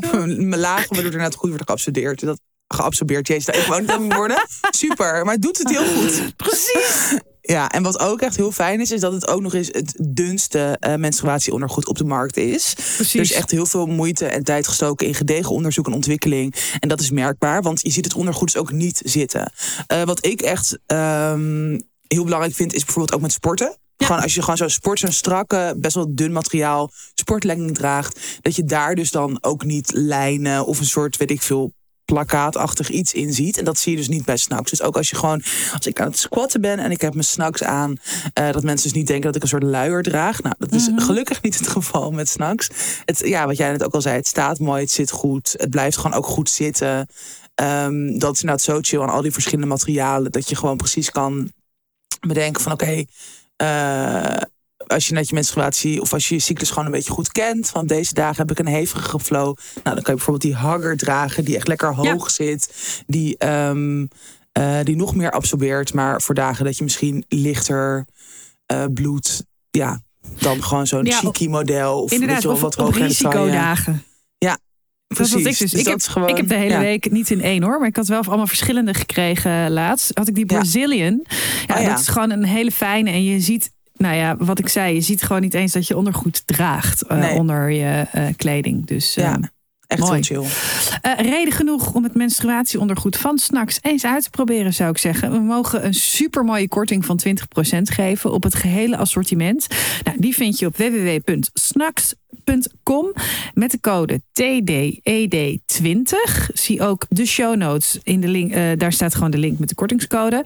[0.59, 2.21] lagen waardoor er net goed wordt geabsorbeerd.
[2.21, 4.47] Dat geabsorbeerd, jezus, dat ik aan worden.
[4.71, 6.37] Super, maar het doet het heel goed.
[6.37, 7.19] Precies.
[7.41, 9.95] Ja, en wat ook echt heel fijn is, is dat het ook nog eens het
[10.09, 12.75] dunste eh, menstruatieondergoed op de markt is.
[12.75, 13.15] Precies.
[13.15, 16.55] Er is echt heel veel moeite en tijd gestoken in gedegen onderzoek en ontwikkeling.
[16.79, 19.53] En dat is merkbaar, want je ziet het ondergoed dus ook niet zitten.
[19.87, 23.79] Eh, wat ik echt ehm, heel belangrijk vind, is bijvoorbeeld ook met sporten.
[23.97, 28.57] Gewoon als je gewoon zo sport, zo'n strakke, best wel dun materiaal, sportlegging draagt, dat
[28.57, 31.73] je daar dus dan ook niet lijnen of een soort, weet ik veel,
[32.13, 33.59] plakkaatachtig iets in ziet.
[33.59, 34.71] En dat zie je dus niet bij snacks.
[34.71, 35.43] Dus ook als je gewoon,
[35.73, 37.97] als ik aan het squatten ben en ik heb mijn snacks aan,
[38.33, 40.43] eh, dat mensen dus niet denken dat ik een soort luier draag.
[40.43, 42.69] Nou, dat is gelukkig niet het geval met snacks.
[43.05, 45.71] Het, ja, wat jij net ook al zei, het staat mooi, het zit goed, het
[45.71, 47.07] blijft gewoon ook goed zitten.
[47.55, 51.11] Ehm, dat is inderdaad zo chill aan al die verschillende materialen, dat je gewoon precies
[51.11, 51.53] kan
[52.21, 53.05] bedenken van oké,
[53.57, 54.43] eh,
[54.91, 57.69] als je net je menstruatie of als je je cyclus gewoon een beetje goed kent,
[57.69, 59.45] van deze dagen heb ik een hevige flow.
[59.45, 62.71] Nou, dan kan je bijvoorbeeld die hugger dragen, die echt lekker hoog zit,
[63.07, 64.07] die, ehm,
[64.53, 68.05] eh, die nog meer absorbeert, maar voor dagen dat je misschien lichter
[68.67, 70.01] eh, bloed, ja,
[70.39, 73.09] dan gewoon zo'n Ja, cheeky model of Inderdaad, weet je wel, of wat hoger in
[73.09, 73.39] de taille.
[73.39, 74.05] risicodagen.
[75.07, 75.47] Dat was Precies.
[75.53, 75.71] ik dus.
[75.71, 76.79] Dus ik, dat heb, gewoon- ik heb de hele ja.
[76.81, 80.11] week niet in één hoor, maar ik had wel allemaal verschillende gekregen laatst.
[80.15, 80.55] Had ik die Ja.
[80.59, 81.25] Brazilian.
[81.67, 81.89] Ja, Oh ja.
[81.89, 83.11] dat is gewoon een hele fijne.
[83.11, 85.97] En je ziet, nou ja, wat ik zei, je ziet gewoon niet eens dat je
[85.97, 87.35] ondergoed draagt eh, Nee.
[87.39, 88.87] onder je eh, kleding.
[88.87, 89.33] Dus Ja.
[89.33, 89.43] ehm,
[89.91, 90.21] Echt Mooi.
[90.29, 90.51] heel chill.
[91.03, 95.33] eh, reden genoeg om het menstruatieondergoed van Snacks eens uit te proberen, zou ik zeggen.
[95.33, 99.67] We mogen een supermooie korting van 20% geven op het gehele assortiment.
[100.05, 103.13] Nou, die vind je op www.snacks.com
[103.55, 106.49] met de code TDED20.
[106.53, 108.53] Zie ook de show notes in de link.
[108.53, 110.45] eh, daar staat gewoon de link met de kortingscode.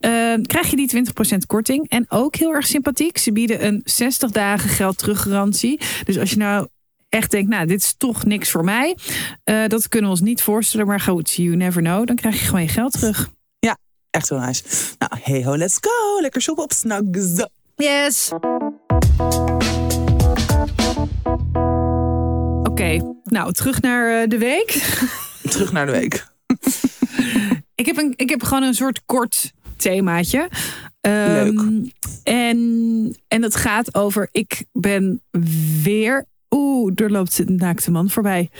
[0.00, 0.10] Eh,
[0.42, 1.88] krijg je die 20% korting.
[1.88, 3.18] En ook heel erg sympathiek.
[3.18, 5.80] Ze bieden een 60 dagen geld teruggarantie.
[6.04, 6.66] Dus als je nou
[7.12, 8.96] echt denkt, nou, dit is toch niks voor mij.
[9.44, 10.86] eh, dat kunnen we ons niet voorstellen.
[10.86, 12.06] Maar goed, you never know.
[12.06, 13.30] Dan krijg je gewoon je geld terug.
[14.12, 14.62] Echt heel nice.
[14.98, 16.20] Nou, hey ho, let's go.
[16.20, 17.46] Lekker shoppen op Snuggs.
[17.76, 18.30] Yes.
[22.62, 24.68] Oké, nou, terug naar eh, de week.
[25.50, 26.26] Terug naar de week.
[27.74, 30.48] Ik heb, een, ik heb gewoon een soort kort themaatje.
[31.00, 31.90] Ehm, Leuk.
[32.22, 35.22] En, en dat gaat over, ik ben
[35.82, 36.26] weer...
[36.54, 38.50] Oeh, er loopt een naakte man voorbij.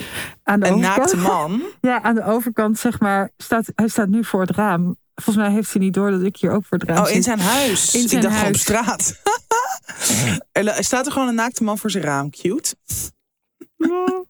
[0.43, 0.97] Aan de Een overkant.
[0.99, 1.63] naakte man.
[1.81, 4.97] Ja, aan de overkant, zeg maar, staat, hij staat nu voor het raam.
[5.15, 7.23] Volgens mij heeft hij niet door dat ik hier ook voor het raam Oh, in
[7.23, 7.95] zijn huis.
[7.95, 8.61] In zijn ik dacht op huis.
[8.61, 9.21] straat.
[10.53, 12.31] er staat er gewoon een naakte man voor zijn raam.
[12.31, 12.75] Cute.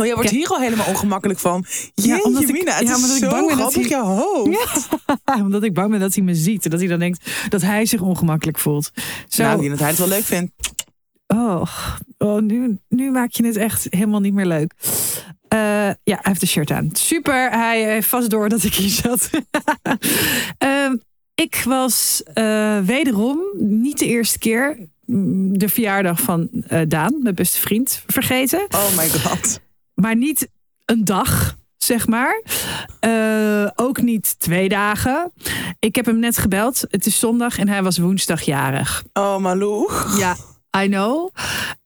[0.00, 0.36] Oh, jij wordt Ja.
[0.36, 1.64] hier al helemaal ongemakkelijk van.
[1.94, 4.88] Ja, omdat ik- Mina, ja, omdat ik bang ben dat hij- je hoofd.
[5.40, 6.64] Omdat ik bang ben dat hij me ziet.
[6.64, 8.90] En dat hij dan denkt dat hij zich ongemakkelijk voelt.
[9.28, 9.42] Zo.
[9.42, 10.52] Nou, dat hij het wel leuk vindt.
[11.34, 11.62] Oh,
[12.18, 14.74] oh nu, nu maak je het echt helemaal niet meer leuk.
[15.48, 16.88] Eh, ja, hij heeft een shirt aan.
[16.92, 19.30] Super, hij heeft vast door dat ik hier zat.
[20.58, 20.96] Ehm,
[21.34, 27.34] ik was eh, wederom, niet de eerste keer, mm, de verjaardag van eh, Daan, mijn
[27.34, 28.66] beste vriend, vergeten.
[28.70, 29.60] Oh my god.
[29.94, 30.48] Maar niet
[30.84, 32.42] een dag, zeg maar.
[33.74, 35.32] Ook niet twee dagen.
[35.78, 36.84] Ik heb hem net gebeld.
[36.90, 39.04] Het is zondag en hij was woensdag jarig.
[39.12, 39.92] Oh, Malou.
[40.18, 40.36] Ja,
[40.76, 41.30] I know.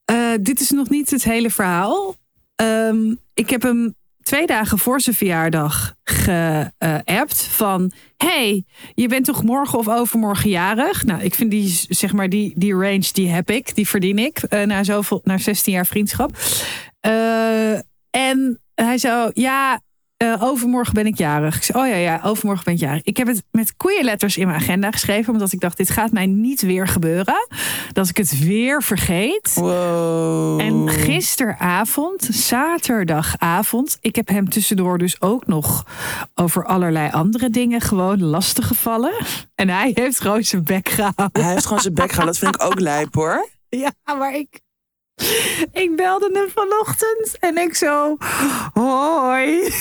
[0.04, 2.14] Eh, dit is nog niet het hele verhaal.
[2.54, 7.92] Ehm, ik heb hem twee dagen voor zijn verjaardag geappt van...
[8.16, 8.64] hey,
[8.94, 11.04] je bent toch morgen of overmorgen jarig?
[11.04, 13.74] Nou, ik vind die, zeg maar, die, die range, die heb ik.
[13.74, 16.36] Die verdien ik eh, na, zoveel, na 16 jaar vriendschap.
[17.00, 17.72] Eh,
[18.10, 19.80] en hij zo, ja,
[20.22, 21.56] eh, overmorgen ben ik jarig.
[21.56, 23.02] Ik zei, oh ja, ja, overmorgen ben ik jarig.
[23.02, 25.32] Ik heb het met koeienletters in mijn agenda geschreven.
[25.32, 27.48] Omdat ik dacht, dit gaat mij niet weer gebeuren.
[27.92, 29.54] Dat ik het weer vergeet.
[29.54, 30.60] Wow.
[30.60, 35.86] En gisteravond, zaterdagavond, ik heb hem tussendoor dus ook nog
[36.34, 39.12] over allerlei andere dingen gewoon lastig gevallen.
[39.54, 41.42] En hij heeft gewoon zijn bek gehouden.
[41.42, 42.40] Hij heeft gewoon zijn bek gehouden.
[42.40, 43.48] Dat vind ik ook lijp hoor.
[43.68, 44.60] Ja, maar ik.
[45.72, 48.16] Ik belde hem vanochtend en ik zo.
[48.72, 49.72] Hoi.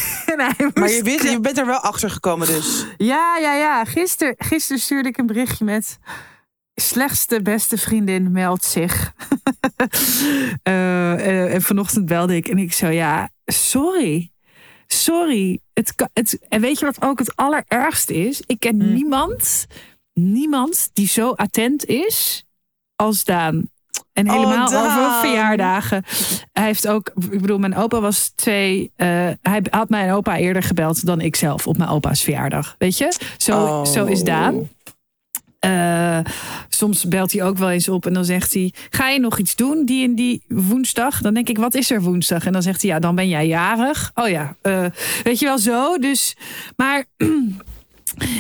[0.73, 2.86] Maar je, wist, je bent er wel achter gekomen dus.
[2.97, 3.86] Ja, ja, ja.
[3.86, 5.99] Gisteren gister stuurde ik een berichtje met.
[6.75, 8.93] Slechtste beste vriendin meldt zich.
[10.63, 14.32] Eh, eh, en vanochtend belde ik en ik zo, ja, sorry.
[14.88, 15.60] Sorry.
[15.73, 18.41] Het, het, en weet je wat ook het allerergste is?
[18.45, 18.93] Ik ken Hm.
[18.93, 19.65] niemand,
[20.13, 22.45] niemand die zo attent is
[22.95, 23.69] als Daan.
[24.13, 25.19] En Oh, helemaal over Daan.
[25.21, 26.04] verjaardagen.
[26.54, 28.91] Hij heeft ook, ik bedoel, mijn opa was twee.
[28.95, 29.08] eh,
[29.41, 32.75] hij had mijn opa eerder gebeld dan ik zelf op mijn opa's verjaardag.
[32.77, 33.13] Weet je?
[33.38, 33.86] Zo, Oh.
[33.86, 34.69] zo is Daan.
[35.60, 36.19] Eh,
[36.69, 39.56] soms belt hij ook wel eens op en dan zegt hij: Ga je nog iets
[39.56, 41.21] doen die en die woensdag?
[41.21, 42.45] Dan denk ik: Wat is er woensdag?
[42.45, 44.12] En dan zegt hij: Ja, dan ben jij jarig.
[44.15, 44.86] Oh ja, eh,
[45.23, 45.97] weet je wel zo.
[45.97, 46.36] Dus,
[46.75, 47.06] maar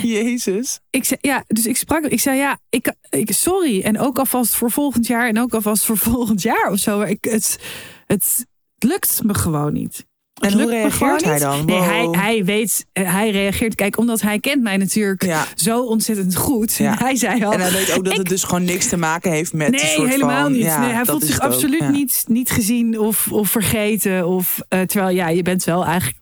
[0.03, 0.79] Jezus.
[0.89, 3.81] ik zei, ja, dus ik sprak, ik zei ja, ik, ik, sorry.
[3.81, 6.97] En ook alvast voor volgend jaar en ook alvast voor volgend jaar of zo.
[6.97, 7.57] Maar ik, het,
[8.05, 8.45] het
[8.77, 10.05] lukt me gewoon niet.
[10.41, 11.65] En hoe reageert hij dan?
[11.65, 13.75] Nee, hij, hij weet, hij reageert.
[13.75, 15.45] Kijk, omdat hij kent mij natuurlijk Ja.
[15.55, 16.73] zo ontzettend goed.
[16.75, 16.95] Ja.
[17.03, 17.53] Hij zei al.
[17.53, 19.73] En hij weet ook dat ik- het dus gewoon niks te maken heeft met een
[19.73, 20.61] Nee, soort helemaal van, niet.
[20.61, 24.27] Ja, nee, hij voelt zich ook, absoluut niet, niet gezien of, of vergeten.
[24.27, 26.17] Of, eh, terwijl ja, je bent wel eigenlijk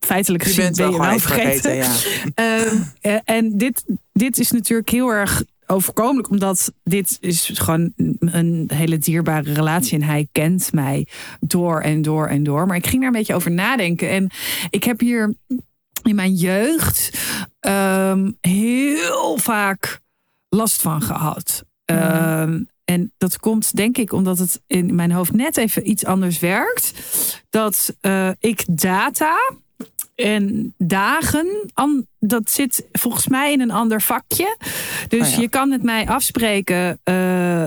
[0.00, 1.84] feitelijk Je gezien bent ben je gewoon wel even vergeten.
[1.84, 2.60] vergeten, ja.
[2.60, 8.70] Ehm, eh, en dit, dit is natuurlijk heel erg overkomelijk, omdat dit is gewoon een
[8.74, 11.06] hele dierbare relatie en hij kent mij
[11.40, 12.66] door en door en door.
[12.66, 14.30] Maar ik ging daar een beetje over nadenken en
[14.70, 15.34] ik heb hier
[16.02, 17.18] in mijn jeugd
[17.60, 20.00] ehm, heel vaak
[20.48, 21.64] last van gehad.
[21.84, 26.38] Ehm, en dat komt denk ik omdat het in mijn hoofd net even iets anders
[26.38, 26.92] werkt.
[27.50, 29.38] Dat eh, ik data
[30.16, 34.56] en dagen, an- dat zit volgens mij in een ander vakje.
[35.08, 35.40] Dus Oh ja.
[35.40, 36.98] je kan met mij afspreken.
[37.02, 37.66] eh,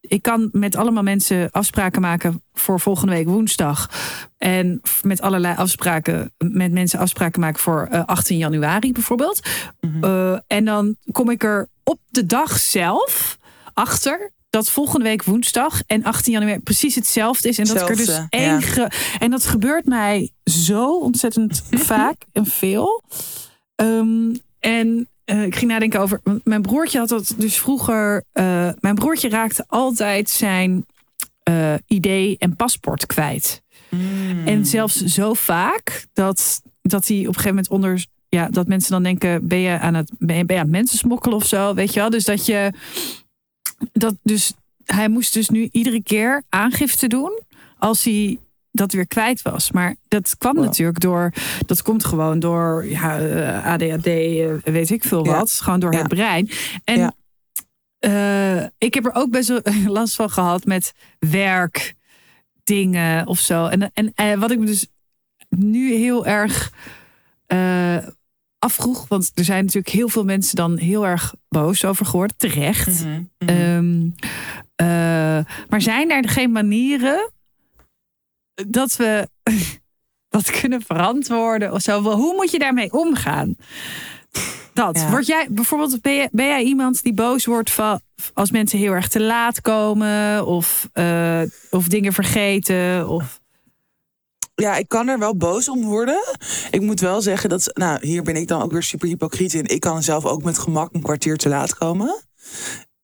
[0.00, 3.90] ik kan met allemaal mensen afspraken maken voor volgende week woensdag.
[4.38, 9.40] En met allerlei afspraken, met mensen afspraken maken voor eh, 18 januari bijvoorbeeld.
[9.80, 10.04] Mhm.
[10.04, 13.38] Eh, en dan kom ik er op de dag zelf
[13.74, 17.58] achter dat volgende week woensdag en 18 januari precies hetzelfde is.
[17.58, 18.60] En dat ik er dus één.
[18.74, 18.90] ja.
[19.18, 23.02] En dat gebeurt mij zo ontzettend vaak en veel.
[23.74, 26.20] Ehm, en eh, ik ging nadenken over.
[26.44, 28.24] Mijn broertje had dat dus vroeger.
[28.32, 30.86] eh, mijn broertje raakte altijd zijn
[31.42, 33.62] eh, idee en paspoort kwijt.
[33.88, 34.46] Mm.
[34.46, 38.06] En zelfs zo vaak dat, dat hij op een gegeven moment onder.
[38.28, 40.76] Ja, dat mensen dan denken: ben je aan het, ben je, ben je aan het
[40.76, 41.74] mensen smokkelen of zo?
[41.74, 42.10] Weet je wel?
[42.10, 42.72] Dus dat je.
[43.92, 44.52] Dat dus,
[44.84, 47.40] hij moest dus nu iedere keer aangifte doen
[47.78, 48.38] als hij
[48.72, 49.70] dat weer kwijt was.
[49.70, 50.64] Maar dat kwam Wow.
[50.64, 51.32] natuurlijk door.
[51.66, 55.32] Dat komt gewoon door ja, eh, ADHD, eh, weet ik veel Ja.
[55.32, 55.50] wat.
[55.50, 55.98] Gewoon door Ja.
[55.98, 56.50] het brein.
[56.84, 57.14] En
[57.98, 59.60] eh, ik heb er ook best wel
[59.98, 61.94] last van gehad met werk
[62.64, 63.66] dingen of zo.
[63.66, 64.86] En, en wat ik me dus
[65.48, 66.72] nu heel erg
[68.60, 73.04] afvroeg, want er zijn natuurlijk heel veel mensen dan heel erg boos over geworden, terecht.
[73.04, 73.48] Mhm, mhm.
[73.50, 74.08] Ehm,
[74.74, 77.30] eh, maar zijn er geen manieren
[78.68, 79.28] dat we
[80.28, 82.02] dat kunnen verantwoorden of zo?
[82.02, 83.56] Hoe moet je daarmee omgaan?
[84.72, 84.96] Dat.
[84.98, 85.10] Ja.
[85.10, 88.00] Word jij bijvoorbeeld, ben jij, ben jij iemand die boos wordt van
[88.34, 93.08] als mensen heel erg te laat komen of, eh, of dingen vergeten?
[93.08, 93.39] Of,
[94.60, 96.20] Ja, ik kan er wel boos om worden.
[96.70, 99.66] Ik moet wel zeggen dat, nou, hier ben ik dan ook weer super hypocriet in.
[99.66, 102.20] Ik kan zelf ook met gemak een kwartier te laat komen.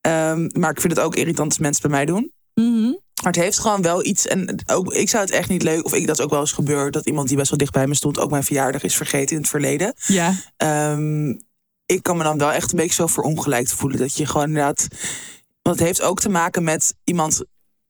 [0.00, 2.32] Ehm, maar ik vind het ook irritant als mensen bij mij doen.
[2.54, 2.90] Mhm.
[3.22, 4.26] Maar het heeft gewoon wel iets.
[4.26, 5.84] En ook, ik zou het echt niet leuk.
[5.84, 6.92] Of ik dat is ook wel eens gebeurd.
[6.92, 8.18] Dat iemand die best wel dicht bij me stond.
[8.18, 9.94] ook mijn verjaardag is vergeten in het verleden.
[10.06, 10.34] Ja.
[10.56, 11.28] Ehm,
[11.86, 13.98] ik kan me dan wel echt een beetje zo verongelijkt voelen.
[13.98, 14.86] Dat je gewoon inderdaad.
[15.62, 17.40] Want het heeft ook te maken met iemand.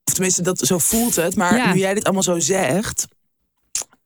[0.03, 1.35] Of tenminste, dat, zo voelt het.
[1.35, 1.73] Maar Ja.
[1.73, 3.07] nu jij dit allemaal zo zegt.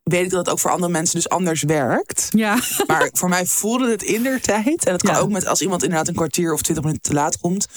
[0.04, 2.28] Weet ik dat het ook voor andere mensen dus anders werkt.
[2.30, 2.60] Ja.
[2.88, 4.86] Maar voor mij voelde het in der tijd.
[4.86, 5.20] En dat kan Ja.
[5.20, 7.68] ook met als iemand inderdaad een kwartier of twintig minuten te laat komt.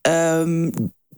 [0.00, 0.70] ehm,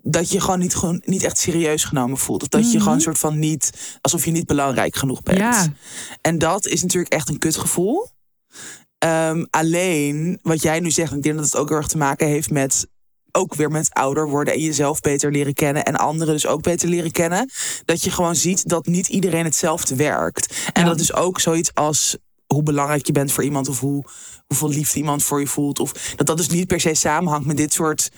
[0.05, 2.43] dat je gewoon niet, gewoon niet echt serieus genomen voelt.
[2.43, 3.71] Of dat je gewoon een soort van niet.
[4.01, 5.39] alsof je niet belangrijk genoeg bent.
[5.39, 5.49] Mhm.
[5.49, 5.73] Ja.
[6.21, 8.09] En dat is natuurlijk echt een kutgevoel.
[8.99, 12.27] Ehm, alleen wat jij nu zegt, ik denk dat het ook heel erg te maken
[12.27, 12.87] heeft met
[13.33, 16.89] ook weer met ouder worden en jezelf beter leren kennen en anderen dus ook beter
[16.89, 17.51] leren kennen.
[17.85, 20.55] Dat je gewoon ziet dat niet iedereen hetzelfde werkt.
[20.73, 20.89] En Ja.
[20.89, 22.17] dat is ook zoiets als
[22.47, 24.05] hoe belangrijk je bent voor iemand of hoe,
[24.47, 25.79] hoeveel liefde iemand voor je voelt.
[25.81, 28.11] Of dat dat dus niet per se samenhangt met dit soort,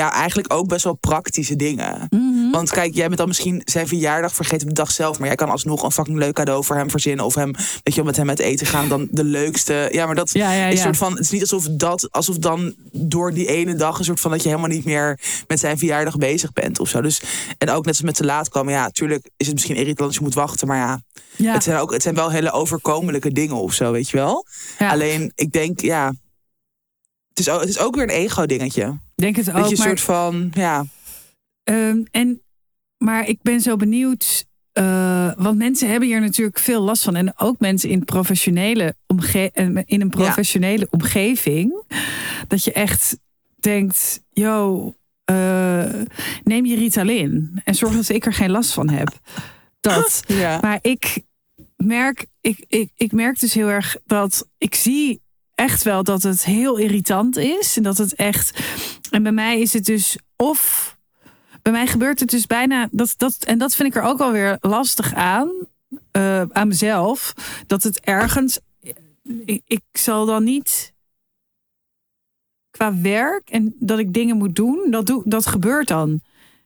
[0.00, 2.06] ja, eigenlijk ook best wel praktische dingen.
[2.10, 2.50] Mhm.
[2.50, 5.18] Want kijk, jij bent dan misschien zijn verjaardag vergeten op de dag zelf.
[5.18, 7.24] Maar jij kan alsnog een fucking leuk cadeau voor hem verzinnen.
[7.24, 8.88] Of hem, weet je met hem uit eten gaan.
[8.88, 9.88] Dan de leukste.
[9.92, 11.10] Ja, maar dat Ja, ja, is soort van.
[11.12, 14.42] Het is niet alsof dat, alsof dan door die ene dag een soort van dat
[14.42, 17.00] je helemaal niet meer met zijn verjaardag bezig bent of zo.
[17.00, 17.22] Dus,
[17.58, 18.72] en ook net als met te laat komen.
[18.72, 20.66] Ja, tuurlijk is het misschien irritant als je moet wachten.
[20.68, 21.00] Maar ja,
[21.36, 21.52] Ja.
[21.52, 24.46] het zijn ook, het zijn wel hele overkomelijke dingen of zo, weet je wel.
[24.78, 26.12] Alleen, ik denk, ja.
[27.30, 28.98] Het is, ook, het is ook weer een ego-dingetje.
[29.14, 29.56] denk het ook.
[29.56, 30.84] Dat je een maar- soort van, ja.
[31.64, 32.42] Ehm, en,
[32.98, 34.48] maar ik ben zo benieuwd.
[34.72, 37.16] eh, want mensen hebben hier natuurlijk veel last van.
[37.16, 41.82] En ook mensen in, professionele omge eh, in een professionele omgeving.
[42.48, 43.18] Dat je echt
[43.56, 45.84] denkt, yo, eh,
[46.44, 49.18] neem je Ritalin en zorg dat ik er geen last van heb.
[49.80, 50.22] Dat.
[50.26, 50.58] Ja.
[50.62, 51.22] Maar ik
[51.76, 55.20] merk, ik, ik, ik merk dus heel erg dat ik zie
[55.60, 57.76] echt wel dat het heel irritant is.
[57.76, 58.60] En dat het echt.
[59.10, 60.98] En bij mij is het dus of.
[61.62, 62.88] Bij mij gebeurt het dus bijna.
[62.90, 65.50] Dat, dat, en dat vind ik er ook wel weer lastig aan.
[66.10, 67.32] eh, aan mezelf.
[67.66, 68.60] Dat het ergens.
[69.44, 70.92] Ik, ik zal dan niet.
[72.70, 74.90] Qua werk en dat ik dingen moet doen.
[74.90, 76.20] Dat, doe, dat gebeurt dan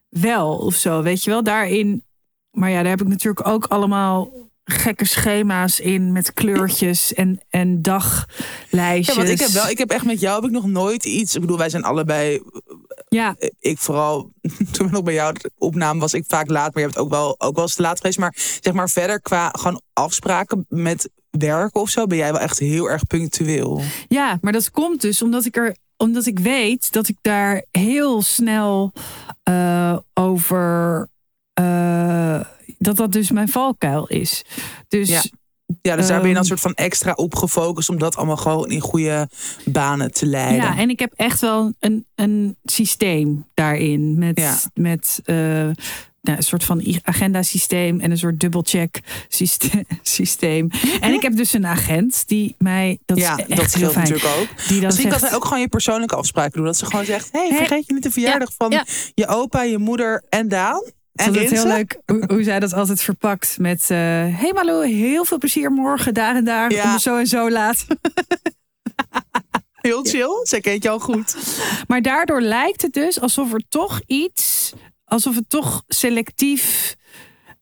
[0.08, 1.02] wel of zo.
[1.02, 2.04] Weet je wel, daarin.
[2.50, 7.82] Maar ja, daar heb ik natuurlijk ook allemaal gekke schema's in met kleurtjes en, en
[7.82, 9.06] daglijstjes.
[9.06, 11.34] Ja, want ik heb wel, ik heb echt met jou heb ik nog nooit iets.
[11.34, 12.42] Ik bedoel, wij zijn allebei.
[13.08, 14.30] Ja, eh, Ik vooral
[14.72, 17.34] toen we nog bij jou opnamen was ik vaak laat, maar je hebt ook wel
[17.40, 18.18] ook wel eens te laat geweest.
[18.18, 22.58] Maar zeg maar verder qua gewoon afspraken met werken of zo, ben jij wel echt
[22.58, 23.82] heel erg punctueel.
[24.08, 28.22] ja, maar dat komt dus omdat ik er omdat ik weet dat ik daar heel
[28.22, 28.92] snel
[29.42, 31.08] eh, over.
[31.52, 32.40] eh,
[32.84, 34.42] dat dat dus mijn valkuil is.
[34.88, 35.22] Dus Ja.
[35.82, 36.50] Ja, dus daar ben je dan Ehm.
[36.50, 39.28] soort van extra op gefocust om dat allemaal gewoon in goede
[39.64, 40.62] banen te leiden.
[40.64, 44.18] Ja, en ik heb echt wel een, een systeem daarin.
[44.18, 44.56] Met, Ja.
[44.74, 50.68] met eh, nou, een soort van agenda-systeem en een soort dubbelcheck syste- systeem.
[51.00, 52.98] En ik heb dus een agent die mij.
[53.04, 54.08] Dat ja, is echt dat heel scheelt fijn.
[54.10, 54.58] natuurlijk ook.
[54.68, 56.64] Die dan Misschien zegt, dat hij ook gewoon je persoonlijke afspraken doen.
[56.64, 58.84] Dat ze gewoon zegt: hey, vergeet je niet de verjaardag van ja.
[59.14, 60.82] je opa, je moeder en Daan.
[61.14, 63.80] En vond het heel leuk hoe, hoe zij dat altijd verpakt met...
[63.80, 63.98] eh
[64.38, 66.92] hey Malou, heel veel plezier morgen, daar en daar, Ja.
[66.92, 67.86] om zo en zo laat.
[69.72, 70.40] Heel chill.
[70.42, 71.36] Zij kent al goed.
[71.88, 74.72] Maar daardoor lijkt het dus alsof er toch iets,
[75.04, 76.94] alsof het toch selectief,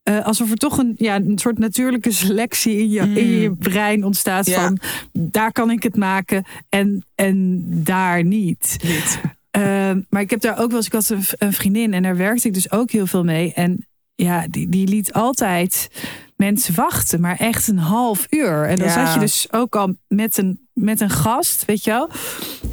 [0.03, 4.05] eh, alsof er toch een, ja, een soort natuurlijke selectie in je, in je brein
[4.05, 4.47] ontstaat.
[4.47, 4.61] Ja.
[4.65, 4.79] van
[5.13, 8.77] daar kan ik het maken en, en daar niet.
[8.85, 9.21] Niet.
[9.53, 12.49] Eh, maar ik heb daar ook wel eens, ik had een, vriendin en daar werkte
[12.49, 13.53] ik dus ook heel veel mee.
[13.53, 15.89] En ja, die, die liet altijd
[16.37, 18.65] mensen wachten, maar echt een half uur.
[18.65, 19.05] En dan Ja.
[19.05, 22.09] zat je dus ook al met een, met een gast, weet je wel.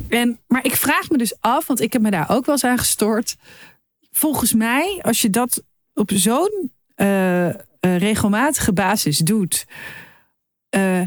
[0.10, 2.64] En, maar ik vraag me dus af, want ik heb me daar ook wel eens
[2.64, 3.36] aan gestoord.
[4.12, 5.64] Volgens mij, als je dat
[5.94, 9.66] op zo'n eh, eh, regelmatige basis doet,
[10.70, 11.02] eh,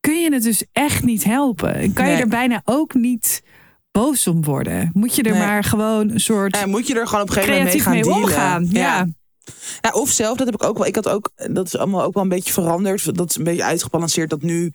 [0.00, 1.74] kun je het dus echt niet helpen.
[1.74, 3.42] En kan je er bijna ook niet
[3.90, 4.90] boos om worden.
[4.92, 5.40] Moet je er Nee.
[5.40, 7.92] maar gewoon een soort Ja, moet je er gewoon op een gegeven moment mee gaan
[7.92, 8.22] mee dealen.
[8.22, 8.68] omgaan.
[8.70, 9.06] Ja.
[9.80, 10.86] Ja, of zelf, dat heb ik ook wel.
[10.86, 13.16] Ik had ook, dat is allemaal ook wel een beetje veranderd.
[13.16, 14.72] Dat is een beetje uitgebalanceerd dat nu.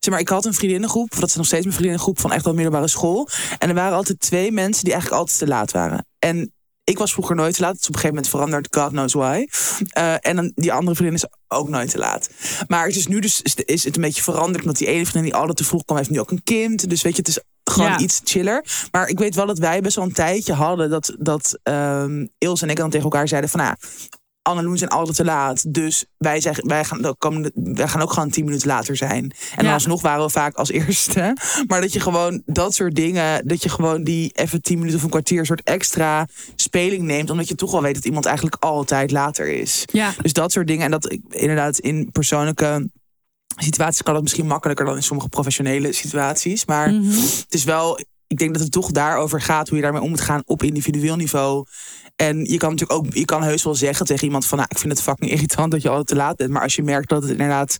[0.00, 2.44] Zeg maar, ik had een vriendinnengroep, of dat is nog steeds mijn vriendinnengroep van echt
[2.44, 3.28] wel middelbare school.
[3.58, 6.06] En er waren altijd twee mensen die eigenlijk altijd te laat waren.
[6.18, 6.52] En
[6.84, 7.72] ik was vroeger nooit te laat.
[7.72, 9.46] Het is op een gegeven moment veranderd, God knows why.
[9.88, 12.30] Eh, en dan die andere vriendin is ook nooit te laat.
[12.66, 14.60] Maar het is nu dus is- is het een beetje veranderd.
[14.62, 16.88] Omdat die ene vriendin die altijd te vroeg kwam, heeft nu ook een kind.
[16.88, 17.40] Dus weet je, het is
[17.72, 17.98] gewoon Ja.
[17.98, 18.64] iets chiller.
[18.90, 22.64] Maar ik weet wel dat wij best wel een tijdje hadden dat, dat ehm Ilse
[22.64, 23.74] en ik dan tegen elkaar zeiden van nou.
[24.42, 25.74] Anne en Loen zijn altijd te laat.
[25.74, 29.32] Dus wij, zeggen, wij, gaan, ook komende- wij gaan ook gewoon tien minuten later zijn.
[29.56, 31.36] En dan alsnog waren we vaak als eerste.
[31.68, 33.46] Maar dat je gewoon dat soort dingen...
[33.48, 35.38] dat je gewoon die even tien minuten of een kwartier...
[35.38, 37.30] een soort extra speling neemt.
[37.30, 39.84] Omdat je toch wel weet dat iemand eigenlijk altijd later is.
[39.92, 40.12] Ja.
[40.22, 40.84] Dus dat soort dingen.
[40.84, 42.88] En dat ik inderdaad in persoonlijke
[43.56, 44.02] situaties...
[44.02, 46.64] kan het misschien makkelijker dan in sommige professionele situaties.
[46.64, 47.10] Maar Mhm.
[47.20, 47.98] het is wel...
[48.26, 51.16] Ik denk dat het toch daarover gaat hoe je daarmee om moet gaan op individueel
[51.16, 51.66] niveau.
[52.16, 54.78] En je kan natuurlijk ook, je kan heus wel zeggen tegen iemand van, nou, ik
[54.78, 56.50] vind het fucking irritant dat je altijd te laat bent.
[56.50, 57.78] Maar als je merkt dat het inderdaad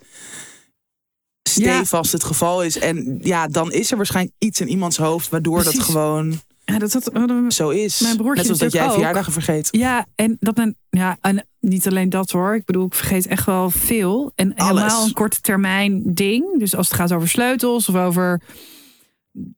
[1.48, 5.64] stevast het geval is, en ja, dan is er waarschijnlijk iets in iemands hoofd waardoor
[5.64, 7.10] dat gewoon Ja, dat
[7.48, 8.00] zo is.
[8.00, 8.92] Mijn broertje Net zoals dat jij ook.
[8.92, 9.68] verjaardagen vergeet.
[9.70, 12.54] Ja, en dat men, ja, en niet alleen dat hoor.
[12.54, 14.32] Ik bedoel, ik vergeet echt wel veel.
[14.34, 14.82] En Alles.
[14.82, 16.58] helemaal een korte termijn ding.
[16.58, 18.40] Dus als het gaat over sleutels of over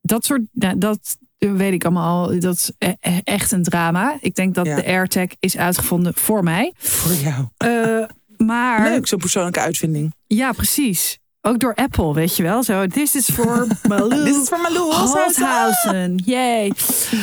[0.01, 2.39] dat soort, ja, dat weet ik allemaal.
[2.39, 4.17] Dat is e- e- echt een drama.
[4.21, 4.75] Ik denk dat Ja.
[4.75, 6.73] de AirTag is uitgevonden voor mij.
[6.77, 7.45] Voor jou.
[7.57, 8.07] Eh,
[8.47, 10.13] maar Leuk, zo'n persoonlijke uitvinding.
[10.27, 11.19] ja, precies.
[11.47, 12.63] Ook door Apple, weet je wel.
[12.63, 14.23] Zo, this is for Malou.
[14.23, 16.15] Dit is voor Malou Holshausen.
[16.15, 16.73] Yay.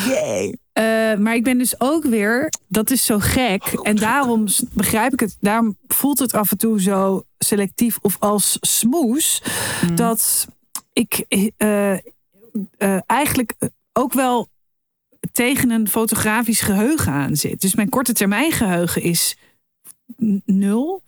[0.06, 0.56] Yay.
[0.72, 3.62] Eh, maar ik ben dus ook weer, dat is zo gek.
[3.82, 8.56] En daarom begrijp ik het, daarom voelt het af en toe zo selectief of als
[8.60, 9.42] smoes.
[9.94, 10.48] Dat
[10.92, 13.54] ik eh, eh, eigenlijk
[13.92, 14.48] ook wel
[15.32, 17.60] tegen een fotografisch geheugen aan zit.
[17.60, 19.36] Dus mijn korte termijn geheugen is
[20.44, 21.02] nul.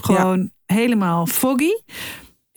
[0.00, 1.72] Gewoon helemaal foggy.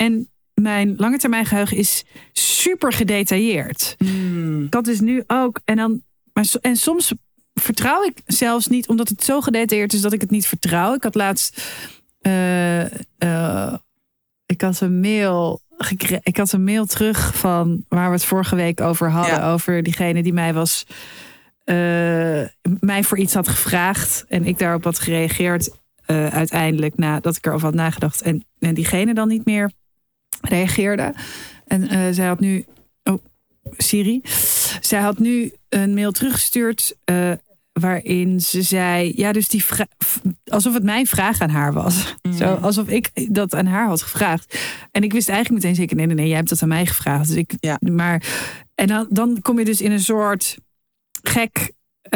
[0.01, 3.95] En mijn lange termijn geheugen is super gedetailleerd.
[3.97, 4.67] Hmm.
[4.69, 5.59] Had dus nu ook.
[5.65, 6.01] En, dan,
[6.33, 7.13] maar, en soms
[7.53, 10.93] vertrouw ik zelfs niet, omdat het zo gedetailleerd is dat ik het niet vertrouw.
[10.93, 11.63] Ik had laatst.
[12.21, 12.83] eh,
[13.17, 13.73] eh,
[14.45, 15.61] ik had een mail.
[16.23, 19.35] Ik had een mail terug van waar we het vorige week over hadden.
[19.35, 19.51] Ja.
[19.51, 20.85] Over diegene die mij was
[21.63, 21.75] eh,
[22.79, 25.79] mij voor iets had gevraagd en ik daarop had gereageerd
[26.31, 29.71] uiteindelijk nadat ik erover had nagedacht en, en diegene dan niet meer
[30.41, 31.13] reageerde.
[31.67, 32.65] En eh, zij had nu,
[33.03, 33.23] oh
[33.77, 34.21] Siri,
[34.81, 37.31] zij had nu een mail teruggestuurd eh,
[37.71, 39.87] waarin ze zei, ja dus die vra-
[40.45, 42.15] alsof het mijn vraag aan haar was.
[42.37, 44.59] Zo, alsof ik dat aan haar had gevraagd.
[44.91, 47.27] En ik wist eigenlijk meteen zeker, nee, nee, nee, jij hebt dat aan mij gevraagd.
[47.27, 47.79] Dus ik, Ja.
[47.91, 48.23] maar,
[48.75, 50.57] en dan, dan kom je dus in een soort
[51.23, 51.71] gek,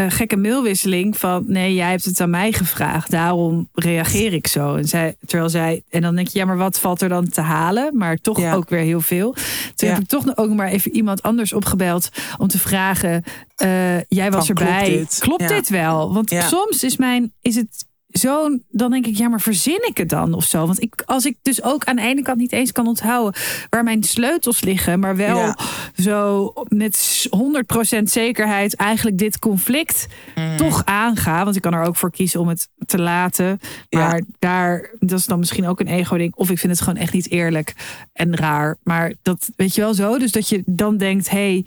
[0.07, 3.11] gekke mailwisseling van, nee, jij hebt het aan mij gevraagd.
[3.11, 4.75] Daarom reageer ik zo.
[4.75, 7.41] En zij, terwijl zij, en dan denk je, ja, maar wat valt er dan te
[7.41, 7.97] halen?
[7.97, 8.53] Maar toch Ja.
[8.53, 9.33] ook weer heel veel.
[9.75, 9.93] Toen Ja.
[9.93, 13.23] heb ik toch nog ook maar even iemand anders opgebeld om te vragen,
[13.55, 14.83] eh, jij was Van, erbij.
[14.83, 15.19] klopt dit?
[15.19, 16.13] Klopt dit wel?
[16.13, 16.47] Want Ja.
[16.47, 20.33] soms is mijn, is het zo, dan denk ik, ja, maar verzin ik het dan
[20.33, 20.65] of zo?
[20.65, 23.83] Want ik, als ik dus ook aan de ene kant niet eens kan onthouden waar
[23.83, 25.57] mijn sleutels liggen, maar wel Ja.
[25.95, 30.57] zo met 100% zekerheid eigenlijk dit conflict Mm.
[30.57, 31.43] toch aanga.
[31.43, 33.59] Want ik kan er ook voor kiezen om het te laten.
[33.89, 34.23] Maar Ja.
[34.39, 36.35] daar, dat is dan misschien ook een ego-ding.
[36.35, 37.73] Of ik vind het gewoon echt niet eerlijk
[38.13, 38.77] en raar.
[38.83, 40.17] Maar dat weet je wel zo.
[40.17, 41.65] Dus dat je dan denkt, hé, hey,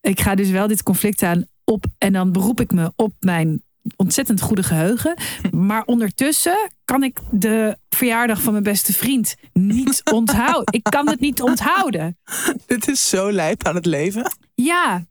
[0.00, 1.84] ik ga dus wel dit conflict aan op.
[1.98, 3.62] En dan beroep ik me op mijn
[3.96, 5.16] ontzettend goede geheugen.
[5.50, 10.74] Maar ondertussen kan ik de verjaardag van mijn beste vriend niet onthouden.
[10.74, 12.18] Ik kan het niet onthouden.
[12.66, 14.32] Dit is zo lijp aan het leven.
[14.54, 15.06] Ja.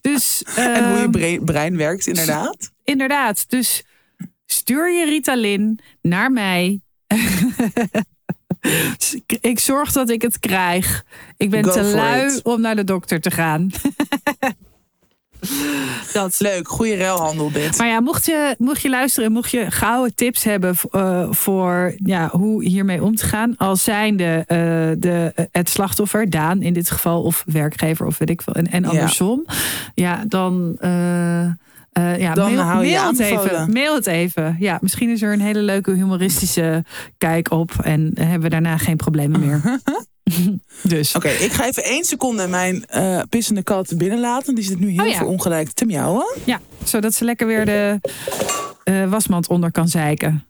[0.00, 2.72] Dus, en hoe je ehm, brein, brein werkt, inderdaad.
[2.84, 3.50] inderdaad.
[3.50, 3.84] Dus
[4.46, 6.80] stuur je Ritalin naar mij.
[9.40, 11.04] ik zorg dat ik het krijg.
[11.36, 12.42] Ik ben Go te lui it.
[12.42, 13.70] om naar de dokter te gaan.
[16.12, 16.40] dat.
[16.40, 17.78] Leuk, goede ruilhandel dit.
[17.78, 21.94] Maar ja, mocht je, mocht je luisteren en mocht je gouden tips hebben eh, voor
[21.96, 23.56] ja, hoe hiermee om te gaan.
[23.56, 24.56] Als zijnde eh,
[24.98, 28.54] de, het slachtoffer, Daan in dit geval, of werkgever of weet ik veel.
[28.54, 29.46] En, en andersom.
[29.94, 30.76] Ja, dan.
[30.78, 31.44] eh,
[31.92, 33.72] eh, ja, Dan mail, hou je mail het even.
[33.72, 34.56] Mail het even.
[34.58, 36.84] Ja, misschien is er een hele leuke humoristische
[37.18, 37.72] kijk op.
[37.82, 39.60] En hebben we daarna geen problemen meer.
[40.82, 41.14] dus.
[41.14, 44.54] Oké, ik ga even één seconde mijn eh, pissende kat binnenlaten.
[44.54, 45.16] Die zit nu heel Oh ja.
[45.16, 46.36] verongelijkt te miauwen.
[46.44, 48.00] Ja, zodat ze lekker weer de
[48.84, 50.46] eh, wasmand onder kan zeiken.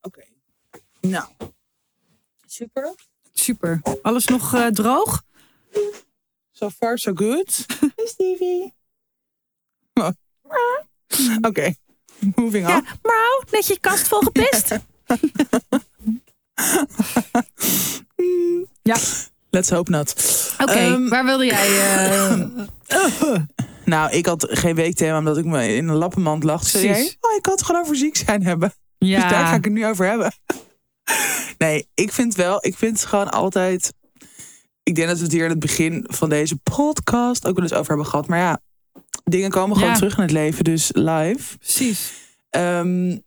[0.00, 0.24] Oké.
[1.00, 1.24] Nou.
[2.46, 2.94] Super.
[3.32, 3.80] Super.
[4.02, 5.22] Alles nog eh, droog?
[6.50, 7.66] So far, so good.
[7.96, 8.74] Hey Stevie.
[9.92, 10.10] Oh.
[11.48, 11.74] Oké,
[12.36, 12.72] moving on.
[12.72, 14.68] Ja, mrouw, net je kast vol gepist.
[18.82, 18.96] ja,
[19.50, 20.14] Let's hope not.
[20.60, 20.72] oké.
[20.72, 21.68] Ehm, waar wilde jij?
[22.88, 23.34] eh,
[23.84, 26.66] Nou, ik had geen weekthema omdat ik me in een lappenmand lag.
[26.66, 28.72] Zei jij, oh, ik had het gewoon over ziek zijn hebben.
[28.98, 30.32] Dus daar ga ja, ik het nu over hebben.
[31.58, 33.92] Nee, ik vind wel, ik vind het gewoon altijd.
[34.82, 37.72] Ik denk dat we het hier in het begin van deze podcast ook wel eens
[37.74, 38.26] over hebben gehad.
[38.28, 38.60] Maar ja,
[39.24, 39.96] dingen komen gewoon Ja.
[39.96, 41.58] terug in het leven, dus live.
[41.58, 42.12] precies.
[42.50, 43.18] Ehm,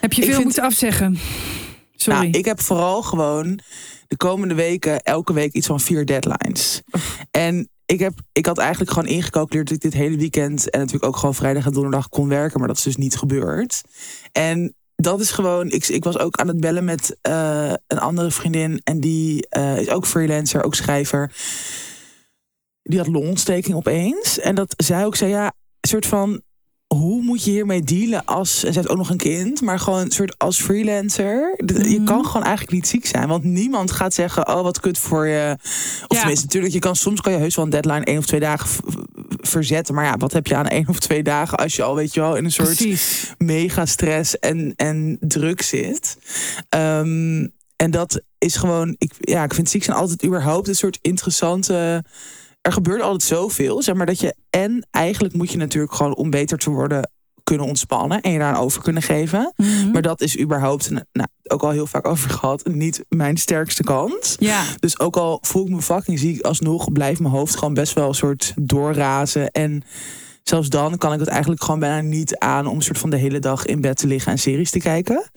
[0.00, 1.18] Heb je veel vind- moeten afzeggen?
[1.96, 2.18] Sorry.
[2.20, 3.60] Nou, ik heb vooral gewoon
[4.08, 6.82] de komende weken elke week iets van vier deadlines.
[7.30, 11.06] En ik, heb, ik had eigenlijk gewoon ingecalculeerd dat ik dit hele weekend en natuurlijk
[11.06, 13.82] ook gewoon vrijdag en donderdag kon werken, maar dat is dus niet gebeurd.
[14.32, 18.30] En dat is gewoon, ik, ik was ook aan het bellen met eh, een andere
[18.30, 21.32] vriendin en die eh, is ook freelancer, ook schrijver.
[22.88, 24.38] Die had longontsteking opeens.
[24.38, 25.44] En dat zij ook zei, ja,
[25.80, 26.40] een soort van,
[26.86, 28.64] hoe moet je hiermee dealen als...
[28.64, 31.54] En ze heeft ook nog een kind, maar gewoon een soort als freelancer.
[31.66, 32.04] Je Mhm.
[32.04, 33.28] kan gewoon eigenlijk niet ziek zijn.
[33.28, 35.56] Want niemand gaat zeggen, oh wat kut voor je.
[36.08, 36.18] Of Ja.
[36.18, 38.68] tenminste, natuurlijk, je kan, soms kan je heus wel een deadline één of twee dagen
[39.40, 39.94] verzetten.
[39.94, 42.20] Maar ja, wat heb je aan één of twee dagen als je al, weet je
[42.20, 43.34] wel, in een soort Precies.
[43.38, 46.16] mega stress en, en druk zit.
[46.68, 50.98] Ehm, en dat is gewoon, ik, ja, ik vind ziek zijn altijd überhaupt een soort
[51.02, 52.04] interessante.
[52.66, 56.30] Er gebeurt altijd zoveel, zeg maar dat je en eigenlijk moet je natuurlijk gewoon om
[56.30, 57.10] beter te worden
[57.44, 59.52] kunnen ontspannen en je daar over kunnen geven.
[59.56, 59.90] Mhm.
[59.90, 64.36] Maar dat is überhaupt, nou, ook al heel vaak over gehad, niet mijn sterkste kant.
[64.38, 67.92] Ja, Dus ook al voel ik me fucking ziek, alsnog blijft mijn hoofd gewoon best
[67.92, 69.50] wel een soort doorrazen.
[69.50, 69.82] En
[70.42, 73.16] zelfs dan kan ik het eigenlijk gewoon bijna niet aan om een soort van de
[73.16, 75.30] hele dag in bed te liggen en series te kijken.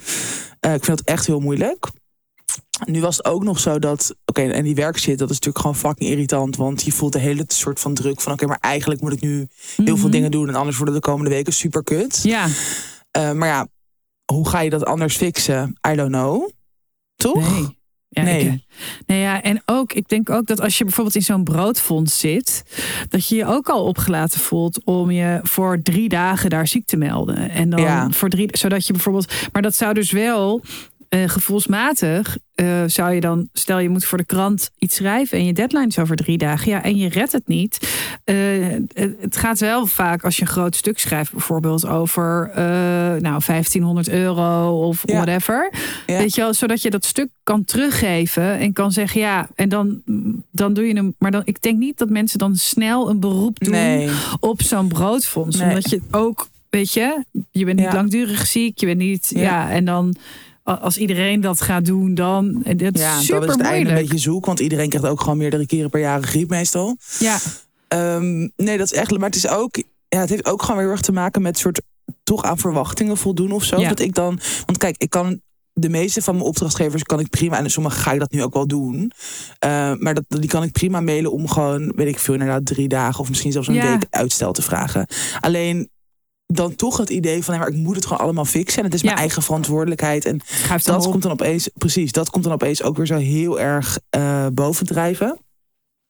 [0.60, 1.90] Eh, ik vind dat echt heel moeilijk.
[2.86, 5.76] Nu was het ook nog zo dat, oké, en die werkshit, dat is natuurlijk gewoon
[5.76, 6.56] fucking irritant.
[6.56, 9.48] Want je voelt de hele soort van druk van, oké, maar eigenlijk moet ik nu
[9.76, 10.10] heel veel Mhm.
[10.12, 10.48] dingen doen.
[10.48, 12.20] En anders worden de komende weken super kut.
[12.24, 12.48] ja.
[13.12, 13.68] Eh, maar ja,
[14.34, 15.78] hoe ga je dat anders fixen?
[15.92, 16.50] I don't know.
[17.16, 17.52] Toch?
[17.52, 17.78] Nee.
[18.12, 18.46] Ja, Nee.
[18.46, 18.64] ik-
[19.06, 22.64] nee, ja, en ook, ik denk ook dat als je bijvoorbeeld in zo'n broodfonds zit,
[23.10, 26.98] dat je je ook al opgelaten voelt om je voor drie dagen daar ziek te
[26.98, 27.50] melden.
[27.50, 28.10] En dan Ja.
[28.10, 30.62] voor drie, zodat je bijvoorbeeld, maar dat zou dus wel
[31.10, 35.46] eh, gevoelsmatig eh, zou je dan, stel je moet voor de krant iets schrijven en
[35.46, 37.90] je deadline is over drie dagen, ja, en je redt het niet.
[38.24, 38.36] Eh,
[38.94, 42.52] het- gaat wel vaak als je een groot stuk schrijft, bijvoorbeeld over
[43.22, 45.14] nou 1500 euro of Ja.
[45.16, 45.74] whatever.
[46.06, 46.18] Ja.
[46.18, 50.02] Weet je wel, zodat je dat stuk kan teruggeven en kan zeggen ja, en dan,
[50.52, 51.16] dan doe je hem.
[51.18, 54.10] Maar dan, ik denk niet dat mensen dan snel een beroep doen Nee.
[54.40, 55.58] op zo'n broodfonds.
[55.58, 55.68] Nee.
[55.68, 57.94] Omdat je ook, weet je, je bent niet Ja.
[57.94, 60.16] langdurig ziek, je bent niet, ja, en dan
[60.78, 64.18] als iedereen dat gaat doen, dan dat is Ja, super is het einde een beetje
[64.18, 64.46] zoek.
[64.46, 66.98] Want iedereen krijgt ook gewoon meerdere keren per jaar een griep meestal.
[67.20, 67.38] Ja,
[67.88, 69.12] Ehm, nee, dat is echt.
[69.18, 69.76] Maar het is ook.
[70.08, 71.82] Ja, het heeft ook gewoon weer erg te maken met soort
[72.24, 73.80] toch aan verwachtingen voldoen of zo.
[73.80, 73.90] Ja.
[73.90, 74.40] Dat ik dan.
[74.66, 75.42] Want kijk, ik kan.
[75.74, 77.58] De meeste van mijn opdrachtgevers kan ik prima.
[77.58, 79.12] En sommige ga ik dat nu ook wel doen.
[79.60, 82.88] Eh, maar dat, die kan ik prima mailen om gewoon, weet ik veel, inderdaad drie
[82.88, 83.92] dagen of misschien zelfs een Ja.
[83.92, 85.08] week uitstel te vragen.
[85.40, 85.90] Alleen
[86.54, 88.78] dan toch het idee van, nee, maar ik moet het gewoon allemaal fixen.
[88.80, 89.06] En het is Ja.
[89.08, 90.26] mijn eigen verantwoordelijkheid.
[90.26, 93.60] En schuift dat komt dan opeens, precies, dat komt dan opeens ook weer zo heel
[93.60, 95.38] erg eh bovendrijven.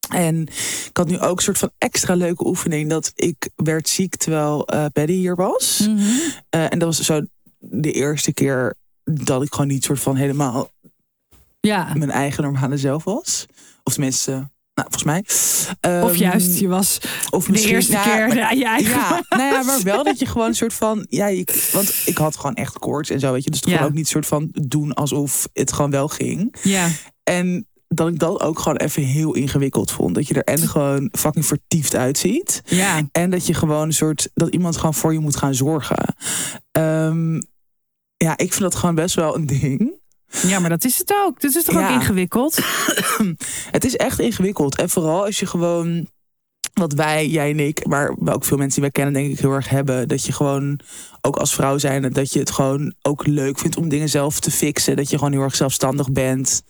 [0.09, 0.41] En
[0.85, 2.89] ik had nu ook een soort van extra leuke oefening.
[2.89, 5.79] Dat ik werd ziek terwijl eh Paddy hier was.
[5.87, 5.99] Mhm.
[6.49, 7.21] Eh, en dat was zo
[7.57, 10.69] de eerste keer dat ik gewoon niet soort van helemaal
[11.59, 13.45] Ja, mijn eigen normale zelf was.
[13.83, 14.49] Of tenminste,
[14.79, 15.19] nou, volgens mij.
[16.03, 16.97] of Ehm, juist, je was
[17.29, 18.91] of de eerste keer maar- ja, je eigen.
[18.99, 21.05] ja, nou ja, maar wel dat je gewoon een soort van.
[21.09, 23.49] Ja, ik, want ik had gewoon echt koorts en zo, weet je.
[23.49, 23.71] Dus Ja.
[23.71, 26.55] gewoon ook niet soort van doen alsof het gewoon wel ging.
[26.63, 26.87] ja.
[27.23, 30.15] En dat ik dat ook gewoon even heel ingewikkeld vond.
[30.15, 32.61] Dat je er en gewoon fucking vertiefd uitziet.
[32.65, 33.01] ja.
[33.11, 34.29] En dat je gewoon een soort.
[34.33, 36.15] dat iemand gewoon voor je moet gaan zorgen.
[36.71, 37.33] Ehm,
[38.17, 39.91] ja, ik vind dat gewoon best wel een ding.
[40.47, 41.41] Ja, maar dat is het ook.
[41.41, 41.93] Dat is toch ook Ja.
[41.93, 42.59] ingewikkeld?
[43.71, 44.77] Het is echt ingewikkeld.
[44.77, 46.09] En vooral als je gewoon.
[46.73, 49.51] Wat wij, jij en ik, maar ook veel mensen die wij kennen, denk ik heel
[49.53, 50.07] erg hebben.
[50.07, 50.79] Dat je gewoon,
[51.21, 54.51] ook als vrouw zijn, dat je het gewoon ook leuk vindt om dingen zelf te
[54.51, 54.95] fixen.
[54.95, 56.61] Dat je gewoon heel erg zelfstandig bent,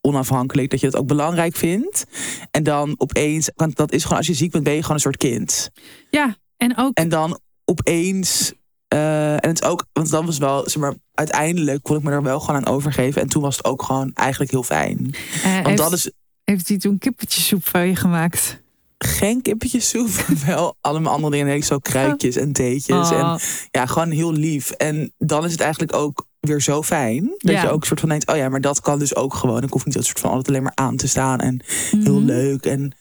[0.00, 0.70] onafhankelijk.
[0.70, 2.04] Dat je het ook belangrijk vindt.
[2.50, 5.02] En dan opeens, want dat is gewoon, als je ziek bent, ben je gewoon een
[5.02, 5.70] soort kind.
[6.10, 6.96] Ja, en ook.
[6.96, 8.52] En dan opeens.
[8.88, 12.10] Eh, en het is ook, want dan was wel, zeg maar, uiteindelijk kon ik me
[12.10, 13.22] er wel gewoon aan overgeven.
[13.22, 15.14] En toen was het ook gewoon eigenlijk heel fijn.
[15.44, 16.10] eh, Want heeft, dat is
[16.44, 18.64] heeft hij toen kippetjessoep van je gemaakt?
[18.98, 21.46] geen kippetjessoep, maar wel allemaal andere dingen.
[21.46, 23.10] Nee, zo kruidjes en theetjes.
[23.10, 23.18] Oh.
[23.18, 23.38] En
[23.70, 24.70] ja, gewoon heel lief.
[24.70, 27.24] En dan is het eigenlijk ook weer zo fijn.
[27.38, 27.62] Dat Ja.
[27.62, 29.62] je ook soort van denkt, oh ja, maar dat kan dus ook gewoon.
[29.62, 31.40] Ik hoef niet dat soort van altijd alleen maar aan te staan.
[31.40, 32.24] En heel Mhm.
[32.26, 32.66] leuk.
[32.66, 32.92] En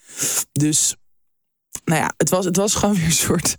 [0.52, 0.96] dus,
[1.86, 3.58] nou ja, het was, het was gewoon weer een soort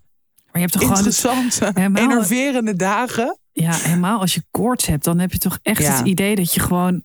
[0.56, 0.96] je hebt toch gewoon.
[0.96, 3.38] interessante, helemaal- enerverende dagen.
[3.52, 5.96] Ja, helemaal als je koorts hebt, dan heb je toch echt Ja.
[5.96, 7.02] het idee dat je gewoon,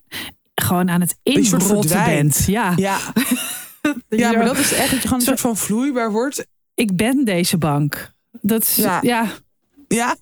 [0.54, 2.44] gewoon aan het inrotten bent.
[2.46, 2.98] Ja, Ja,
[4.08, 6.46] ja maar dat is echt dat je gewoon een soort van vloeibaar wordt.
[6.74, 8.10] ik ben deze bank.
[8.40, 8.98] Dat is, ja.
[9.02, 9.26] Ja.
[9.88, 10.16] Ja,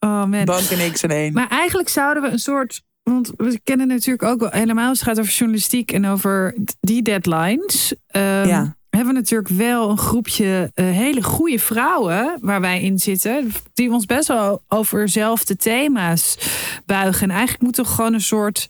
[0.00, 0.44] Oh man.
[0.44, 1.32] bank en niks en één.
[1.32, 2.82] Maar eigenlijk zouden we een soort.
[3.02, 7.94] Want we kennen natuurlijk ook wel helemaal het gaat over journalistiek en over die deadlines.
[8.06, 8.76] ehm, Ja.
[8.98, 13.52] Hebben we natuurlijk wel een groepje eh, hele goede vrouwen waar wij in zitten.
[13.74, 16.38] Die ons best wel over dezelfde thema's
[16.86, 17.22] buigen.
[17.22, 18.68] En eigenlijk moet toch gewoon een soort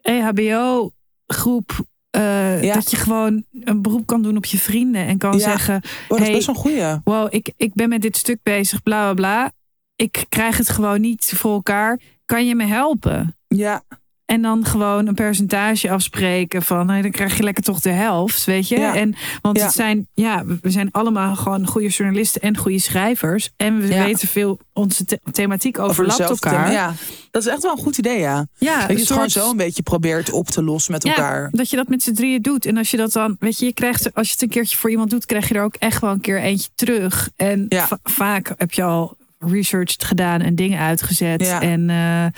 [0.00, 1.70] EHBO-groep.
[2.10, 2.74] eh, Ja.
[2.74, 5.38] Dat je gewoon een beroep kan doen op je vrienden en kan Ja.
[5.38, 6.96] zeggen: Oh, dat is Hey, best een goeie.
[7.04, 9.52] wow, ik, ik ben met dit stuk bezig, bla bla bla.
[9.96, 12.00] Ik krijg het gewoon niet voor elkaar.
[12.24, 13.36] Kan je me helpen?
[13.48, 13.82] Ja,
[14.28, 18.44] En dan gewoon een percentage afspreken van, nou, dan krijg je lekker toch de helft,
[18.44, 18.78] weet je?
[18.78, 18.94] Ja.
[18.94, 19.64] En want Ja.
[19.64, 23.50] het zijn, ja, we zijn allemaal gewoon goede journalisten en goede schrijvers.
[23.56, 24.04] En we Ja.
[24.04, 26.66] weten veel, onze the- thematiek overlapt dezelfde elkaar.
[26.66, 26.78] thema.
[26.80, 26.94] Ja,
[27.30, 28.46] dat is echt wel een goed idee, ja.
[28.58, 31.48] Ja, Dat je het gewoon zo een beetje probeert op te lossen met ja, elkaar.
[31.52, 32.66] dat je dat met z'n drieën doet.
[32.66, 34.90] En als je dat dan, weet je, je krijgt, als je het een keertje voor
[34.90, 37.30] iemand doet, krijg je er ook echt wel een keer eentje terug.
[37.36, 37.66] En
[38.02, 41.44] vaak heb je al research gedaan en dingen uitgezet.
[41.44, 41.60] Ja.
[41.62, 42.30] En eh, eh,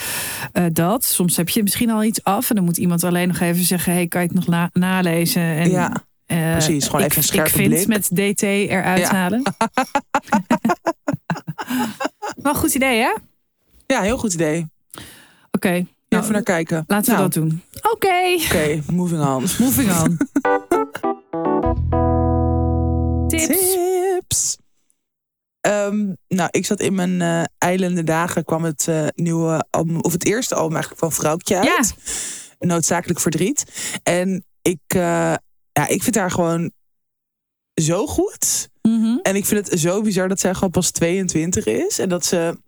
[0.72, 1.04] dat.
[1.04, 2.48] Soms heb je misschien al iets af.
[2.50, 5.42] En dan moet iemand alleen nog even zeggen: hey, kan je het nog na- nalezen?
[5.42, 6.84] En, Ja, eh, precies.
[6.86, 9.14] Gewoon ik, even een scherpe Ik vind met DT eruit Ja.
[9.14, 9.42] halen.
[12.42, 13.10] Wel een goed idee, hè?
[13.10, 13.20] Oké,
[13.86, 14.66] ja, heel goed idee.
[15.60, 16.84] nou, Even naar kijken.
[16.86, 17.62] laten we Nou, dat doen.
[17.92, 19.42] Oké, Oké, moving on.
[19.58, 20.16] moving on.
[23.28, 23.46] Tips.
[23.46, 23.79] Tips.
[25.90, 30.12] Ehm, nou, ik zat in mijn eh eilende dagen, kwam het eh, nieuwe album, of
[30.12, 31.94] het eerste album eigenlijk van Vrouwtje uit.
[32.58, 33.64] Noodzakelijk verdriet.
[34.02, 35.34] En ik, eh,
[35.72, 36.72] ja, ik vind haar gewoon
[37.74, 38.68] zo goed.
[38.82, 39.18] Mhm.
[39.22, 41.98] En ik vind het zo bizar dat zij gewoon pas 22 is.
[41.98, 42.58] En dat ze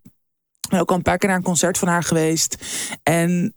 [0.70, 2.56] ook al een paar keer naar een concert van haar geweest.
[3.02, 3.54] En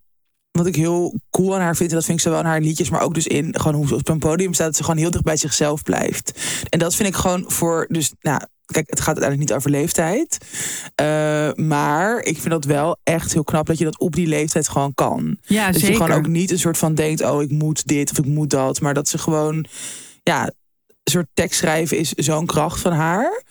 [0.51, 2.89] wat ik heel cool aan haar vind, en dat vind ik zowel in haar liedjes,
[2.89, 5.11] maar ook dus in gewoon hoe ze op een podium staat, dat ze gewoon heel
[5.11, 6.39] dicht bij zichzelf blijft.
[6.70, 10.38] En dat vind ik gewoon voor, dus nou, Kijk, het gaat uiteindelijk niet over leeftijd.
[11.01, 14.68] Uh, maar ik vind dat wel echt heel knap dat je dat op die leeftijd
[14.68, 15.38] gewoon kan.
[15.41, 15.89] Ja, dat zeker.
[15.89, 18.49] je gewoon ook niet een soort van denkt: oh, ik moet dit of ik moet
[18.49, 18.82] dat.
[18.82, 19.66] Maar dat ze gewoon,
[20.24, 23.43] ja, een soort tekst schrijven is zo'n kracht van haar.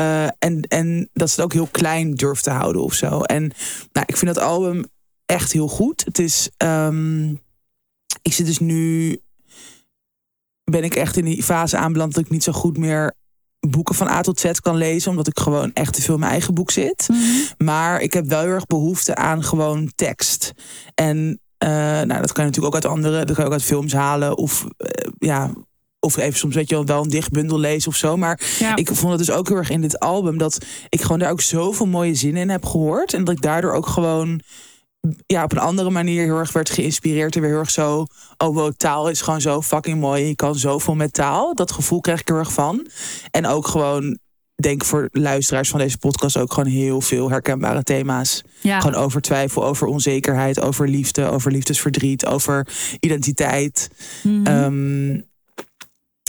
[0.00, 3.20] Uh, en, en dat ze het ook heel klein durft te houden of zo.
[3.20, 3.52] En
[3.92, 4.84] nou, ik vind dat album
[5.26, 6.04] echt heel goed.
[6.04, 6.50] Het is.
[6.56, 7.40] Um,
[8.22, 9.18] ik zit dus nu.
[10.64, 13.14] Ben ik echt in die fase aanbeland dat ik niet zo goed meer
[13.68, 16.32] boeken van A tot Z kan lezen, omdat ik gewoon echt te veel in mijn
[16.32, 17.08] eigen boek zit.
[17.08, 17.20] Mhm.
[17.58, 20.52] Maar ik heb wel heel erg behoefte aan gewoon tekst.
[20.94, 23.62] En uh, nou, dat kan je natuurlijk ook uit andere, dat kan je ook uit
[23.62, 24.88] films halen of uh,
[25.18, 25.50] ja.
[26.02, 28.16] Of even soms weet je wel een dichtbundel lezen of zo.
[28.16, 28.76] Maar Ja.
[28.76, 30.58] ik vond het dus ook heel erg in dit album dat
[30.88, 33.14] ik gewoon daar ook zoveel mooie zinnen in heb gehoord.
[33.14, 34.40] En dat ik daardoor ook gewoon
[35.26, 37.34] ja, op een andere manier heel erg werd geïnspireerd.
[37.34, 40.24] En weer heel erg zo, oh wow, taal is gewoon zo fucking mooi.
[40.24, 41.54] Je kan zoveel met taal.
[41.54, 42.86] Dat gevoel krijg ik er erg van.
[43.30, 44.18] En ook gewoon,
[44.54, 48.42] denk voor luisteraars van deze podcast ook gewoon heel veel herkenbare thema's.
[48.60, 48.80] Ja.
[48.80, 52.68] Gewoon over twijfel, over onzekerheid, over liefde, over liefdesverdriet, over
[53.00, 53.90] identiteit.
[54.22, 54.46] Mhm.
[54.46, 55.20] ehm,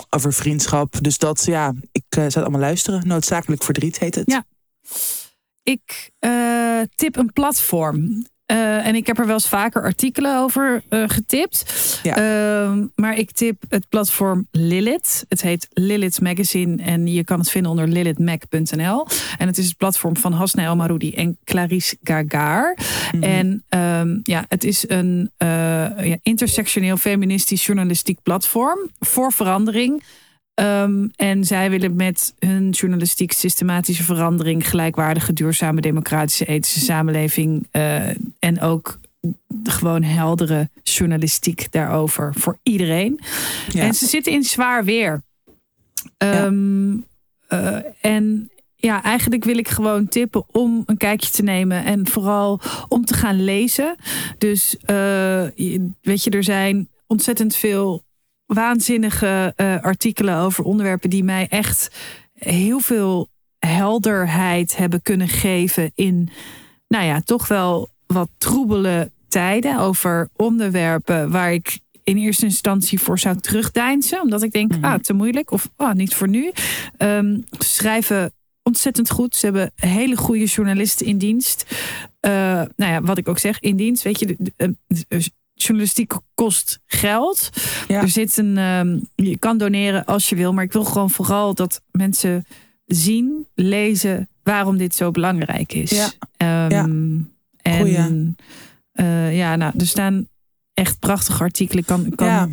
[0.10, 0.98] over vriendschap.
[1.02, 3.08] Dus dat, ja, ik uh, zou het allemaal luisteren.
[3.08, 4.32] Noodzakelijk verdriet heet het.
[4.32, 4.46] Ja.
[5.64, 8.26] Ik eh, tip een platform.
[8.52, 11.64] Eh, en ik heb er wel eens vaker artikelen over eh, getipt.
[12.04, 12.16] Ja.
[12.16, 15.26] Ehm, maar ik tip het platform Lilith.
[15.28, 16.84] Het heet Lilith Magazine.
[16.84, 19.08] En je kan het vinden onder lilithmag.nl.
[19.38, 22.78] En het is het platform van Hasna El Maroudi en Clarice Gagar.
[23.12, 23.24] Mhm.
[23.24, 25.48] En ehm, ja, het is een eh,
[26.08, 30.04] ja, intersectioneel feministisch journalistiek platform voor verandering.
[30.62, 38.10] Um, en zij willen met hun journalistiek systematische verandering, gelijkwaardige, duurzame, democratische, ethische samenleving uh,
[38.40, 39.00] en ook
[39.64, 43.20] gewoon heldere journalistiek daarover voor iedereen.
[43.70, 43.84] Ja.
[43.84, 45.22] En ze zitten in zwaar weer.
[46.18, 47.06] Um,
[47.50, 52.62] uh, en ja, eigenlijk wil ik gewoon tippen om een kijkje te nemen en vooral
[52.88, 53.96] om te gaan lezen.
[54.38, 55.44] Dus uh,
[56.02, 58.04] weet je, er zijn ontzettend veel
[58.54, 61.92] waanzinnige uh, artikelen over onderwerpen die mij echt
[62.34, 63.30] heel veel
[63.60, 66.30] helderheid hebben kunnen geven in,
[66.88, 73.20] nou ja, toch wel wat troebele tijden over onderwerpen waar ik in eerste instantie voor
[73.20, 74.92] zou terugdeinzen, omdat ik denk, mm -hmm.
[74.92, 76.52] ah, te moeilijk of ah, niet voor nu.
[76.98, 78.32] Um, schrijven
[78.64, 79.36] ontzettend goed.
[79.36, 81.66] Ze hebben hele goede journalisten in dienst.
[82.22, 82.32] Uh,
[82.76, 84.26] nou ja, wat ik ook zeg, in dienst, weet je.
[84.26, 85.32] De, de, de,
[85.62, 87.50] journalistiek kost geld.
[87.88, 88.02] Ja.
[88.02, 91.54] Er zit een, um, je kan doneren als je wil, maar ik wil gewoon vooral
[91.54, 92.46] dat mensen
[92.86, 95.90] zien, lezen waarom dit zo belangrijk is.
[95.90, 96.66] Ja.
[96.66, 96.88] Um, ja.
[97.62, 98.36] En
[98.94, 100.28] uh, ja, nou, er staan
[100.74, 101.86] echt prachtige artikelen.
[101.86, 102.50] Kan, kan ja.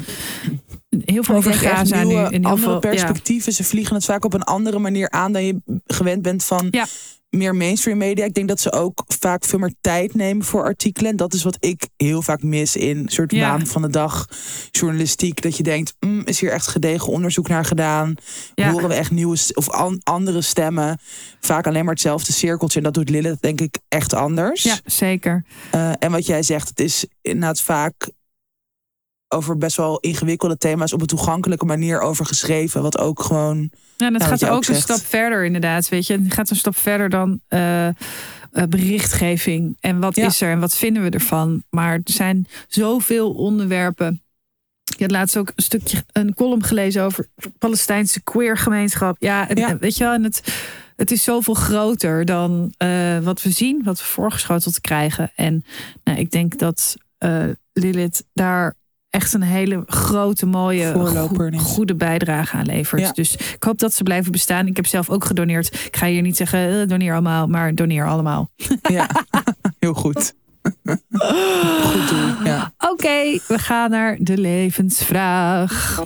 [1.05, 2.43] heel veel over Gaza nu.
[2.43, 3.51] Andere perspectieven.
[3.51, 3.57] Ja.
[3.57, 6.87] Ze vliegen het vaak op een andere manier aan dan je gewend bent van ja.
[7.31, 8.25] Meer mainstream media.
[8.25, 11.11] Ik denk dat ze ook vaak veel meer tijd nemen voor artikelen.
[11.11, 13.49] En dat is wat ik heel vaak mis in een soort Ja.
[13.49, 14.29] waan van de dag
[14.71, 15.43] journalistiek.
[15.43, 18.15] Dat je denkt, mm, is hier echt gedegen onderzoek naar gedaan?
[18.55, 18.71] Ja.
[18.71, 20.99] Horen we echt nieuwe of an- andere stemmen?
[21.41, 22.79] Vaak alleen maar hetzelfde cirkeltje.
[22.79, 24.63] En dat doet Lilith denk ik echt anders.
[24.63, 25.45] Ja, zeker.
[25.75, 28.11] Uh, en wat jij zegt, het is inderdaad vaak
[29.29, 32.83] over best wel ingewikkelde thema's op een toegankelijke manier over geschreven.
[32.83, 33.71] Wat ook gewoon.
[33.97, 35.89] Ja, en het Nou, gaat ook, ook een stap verder, inderdaad.
[35.89, 37.95] Weet je, het gaat een stap verder dan eh, eh,
[38.69, 39.77] berichtgeving.
[39.81, 40.27] En wat Ja.
[40.27, 41.63] is er en wat vinden we ervan?
[41.71, 44.23] Maar er zijn zoveel onderwerpen.
[44.97, 49.17] Je had laatst ook een stukje, een column gelezen over de Palestijnse queer-gemeenschap.
[49.19, 49.79] Ja, Ja.
[49.79, 50.43] weet je wel, en het,
[50.97, 55.31] het is zoveel groter dan eh, wat we zien, wat we voorgeschoteld krijgen.
[55.35, 55.65] En
[56.05, 58.75] nou, ik denk dat eh, Lilith daar
[59.11, 60.93] echt een hele grote, mooie,
[61.51, 61.61] is.
[61.61, 63.01] goede bijdrage aan levert.
[63.01, 63.13] Ja.
[63.13, 64.67] Dus ik hoop dat ze blijven bestaan.
[64.67, 65.85] Ik heb zelf ook gedoneerd.
[65.87, 68.51] Ik ga hier niet zeggen, eh, doneer allemaal, maar doneer allemaal.
[68.83, 69.09] Ja,
[69.79, 70.35] heel goed.
[71.83, 72.45] goed doel.
[72.45, 72.73] Ja.
[72.79, 76.05] Oké, we gaan naar de levensvraag.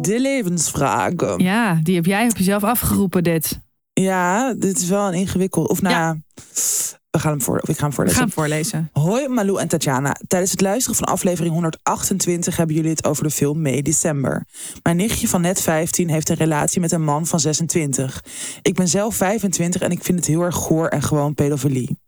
[0.00, 1.38] De levensvragen.
[1.42, 3.60] Ja, die heb jij op jezelf afgeroepen, dit.
[3.92, 5.68] Ja, dit is wel een ingewikkeld.
[5.68, 6.16] Of nou, Ja.
[7.16, 7.60] We gaan hem voor.
[7.66, 8.18] Ik ga hem We voorlezen.
[8.18, 8.90] gaan hem voorlezen.
[8.92, 10.16] Hoi Malou en Tatjana.
[10.26, 14.46] Tijdens het luisteren van aflevering 128 hebben jullie het over de film May December.
[14.82, 18.24] Mijn nichtje van net 15 heeft een relatie met een man van 26.
[18.62, 21.98] Ik ben zelf 25 en ik vind het heel erg goor en gewoon pedofilie.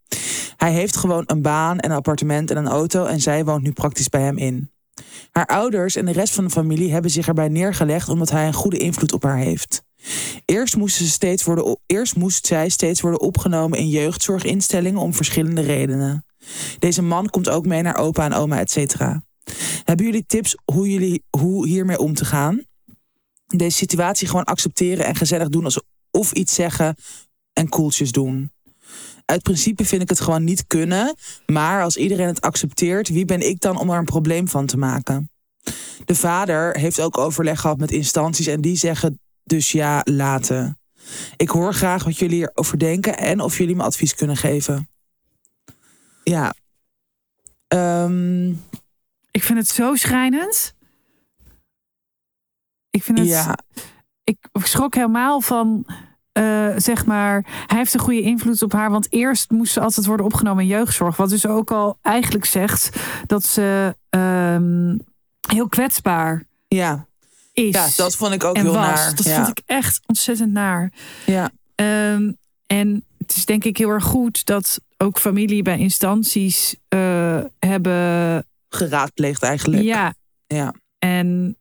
[0.57, 4.09] Hij heeft gewoon een baan, een appartement en een auto en zij woont nu praktisch
[4.09, 4.71] bij hem in.
[5.33, 8.53] Haar ouders en de rest van de familie hebben zich erbij neergelegd omdat hij een
[8.53, 9.83] goede invloed op haar heeft.
[10.45, 15.61] Eerst moest, ze steeds worden, eerst moest zij steeds worden opgenomen in jeugdzorginstellingen om verschillende
[15.61, 16.25] redenen.
[16.79, 19.23] Deze man komt ook mee naar opa en oma, et cetera.
[19.85, 22.67] Hebben jullie tips hoe, jullie, hoe hiermee om te gaan?
[23.57, 25.65] deze situatie gewoon accepteren en gezellig doen.
[25.65, 26.97] Alsof iets zeggen
[27.53, 28.53] en koeltjes doen.
[29.25, 31.15] Uit principe vind ik het gewoon niet kunnen.
[31.47, 34.77] Maar als iedereen het accepteert, wie ben ik dan om er een probleem van te
[34.77, 35.31] maken?
[36.05, 40.79] De vader heeft ook overleg gehad met instanties en die zeggen dus ja, laten.
[41.37, 44.89] Ik hoor graag wat jullie erover denken en of jullie me advies kunnen geven.
[46.23, 46.55] Ja.
[47.69, 48.49] Ehm,
[49.31, 50.75] Ik vind het zo schrijnend.
[52.91, 53.29] Ik vind het.
[53.29, 53.59] ja,
[54.25, 55.87] Ik schrok helemaal van.
[56.33, 58.91] eh, zeg maar, hij heeft een goede invloed op haar.
[58.91, 61.17] Want eerst moest ze altijd worden opgenomen in jeugdzorg.
[61.17, 62.97] Wat dus ook al eigenlijk zegt
[63.27, 64.97] dat ze ehm,
[65.49, 67.07] heel kwetsbaar ja.
[67.59, 67.75] Is.
[67.75, 68.75] ja, dat vond ik ook heel was.
[68.75, 69.15] naar.
[69.15, 69.35] Dat ja.
[69.35, 70.93] vond ik echt ontzettend naar.
[71.27, 71.51] ja.
[71.75, 72.33] Ehm,
[72.67, 78.47] en het is denk ik heel erg goed dat ook familie bij instanties eh, hebben.
[78.69, 79.83] Geraadpleegd eigenlijk.
[79.83, 80.15] Ja.
[80.47, 80.75] Ja.
[80.99, 81.57] En,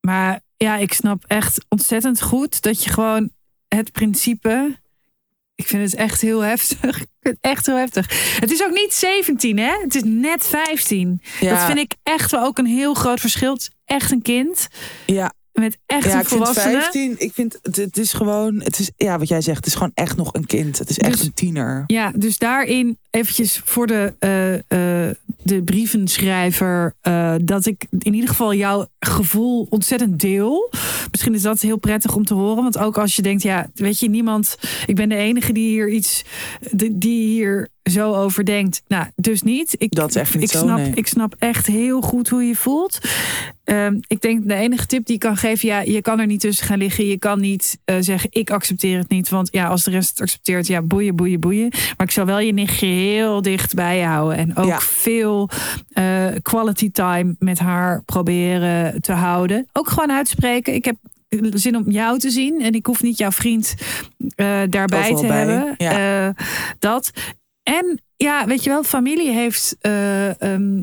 [0.00, 3.30] maar ja, ik snap echt ontzettend goed dat je gewoon
[3.68, 4.78] het principe.
[5.54, 7.00] Ik vind het echt heel heftig.
[7.26, 8.38] Ik vind het echt heel heftig.
[8.40, 9.80] Het is ook niet 17, hè?
[9.82, 11.22] Het is net 15.
[11.40, 11.50] Ja.
[11.50, 13.58] Dat vind ik echt wel ook een heel groot verschil.
[13.86, 14.68] Echt een kind
[15.06, 16.80] Ja, met echt ja een ik vind volwassene.
[16.80, 19.72] 15, ik vind het, het is gewoon, het is, ja, wat jij zegt, het is
[19.74, 20.78] gewoon echt nog een kind.
[20.78, 21.84] Het is echt Dus- een tiener.
[21.86, 24.54] Ja, dus daarin eventjes voor de, eh,
[25.08, 26.94] eh, de brievenschrijver...
[27.00, 30.70] eh, dat ik in ieder geval jouw gevoel ontzettend deel.
[31.10, 32.62] Misschien is dat heel prettig om te horen.
[32.62, 34.56] Want ook als je denkt, ja, weet je, niemand...
[34.86, 36.24] Ik ben de enige die hier iets...
[36.92, 38.82] die hier zo over denkt.
[38.88, 39.74] Nou, dus niet.
[39.78, 40.92] Ik, Dat is echt niet ik zo, Snap, nee.
[40.94, 42.98] Ik snap echt heel goed hoe je voelt.
[43.64, 45.68] Ehm, ik denk de enige tip die ik kan geven...
[45.68, 47.06] ja, je kan er niet tussen gaan liggen.
[47.06, 49.28] Je kan niet eh, zeggen, ik accepteer het niet.
[49.28, 51.68] Want ja, als de rest het accepteert, ja, boeien, boeien, boeien.
[51.96, 54.36] Maar ik zou wel je nichtje heel dicht bij je houden.
[54.38, 54.80] En ook Ja.
[54.80, 55.50] veel
[55.92, 59.68] eh, quality time met haar proberen te houden.
[59.72, 60.74] Ook gewoon uitspreken.
[60.74, 60.96] Ik heb
[61.52, 62.60] zin om jou te zien.
[62.62, 63.74] En ik hoef niet jouw vriend
[64.36, 65.74] eh, daarbij Overal te bij, hebben.
[65.78, 66.34] ja.
[66.78, 67.10] Dat.
[67.68, 69.76] En ja, weet je wel, familie heeft...
[69.80, 70.82] eh, ehm,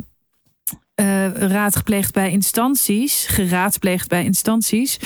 [0.96, 5.00] eh, raad gepleegd bij instanties, geraadpleegd bij instanties.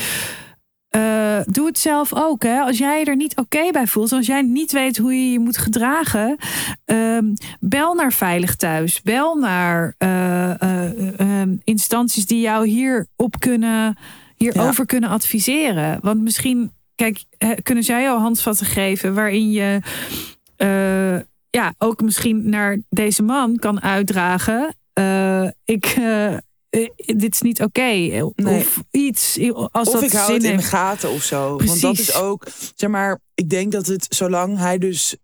[0.89, 2.43] Eh, doe het zelf ook.
[2.43, 2.59] Hè?
[2.59, 5.39] Als jij je er niet oké bij voelt, als jij niet weet hoe je je
[5.39, 6.37] moet gedragen,
[6.85, 7.25] ehm,
[7.59, 9.01] bel naar Veilig Thuis.
[9.01, 13.97] Bel naar eh, eh, ehm, instanties die jou hierop kunnen,
[14.35, 15.99] hierover kunnen adviseren.
[16.01, 17.23] Want misschien, kijk,
[17.63, 19.79] kunnen zij jou handvatten geven waarin je
[21.49, 24.75] ja, ook misschien naar deze man kan uitdragen.
[24.93, 26.39] eh, ik, eh, eh,
[27.05, 27.81] dit is niet oké.
[27.81, 28.31] Nee.
[28.35, 29.39] Of iets.
[29.71, 31.47] Als Of dat ik hou zin het in de gaten of zo.
[31.57, 32.09] Want dat Precies.
[32.09, 35.15] is ook, zeg maar, ik denk dat het zolang hij dus.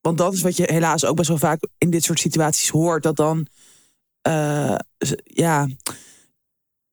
[0.00, 3.02] Want dat is wat je helaas ook best wel vaak in dit soort situaties hoort.
[3.02, 3.46] Dat dan,
[5.24, 5.68] ja,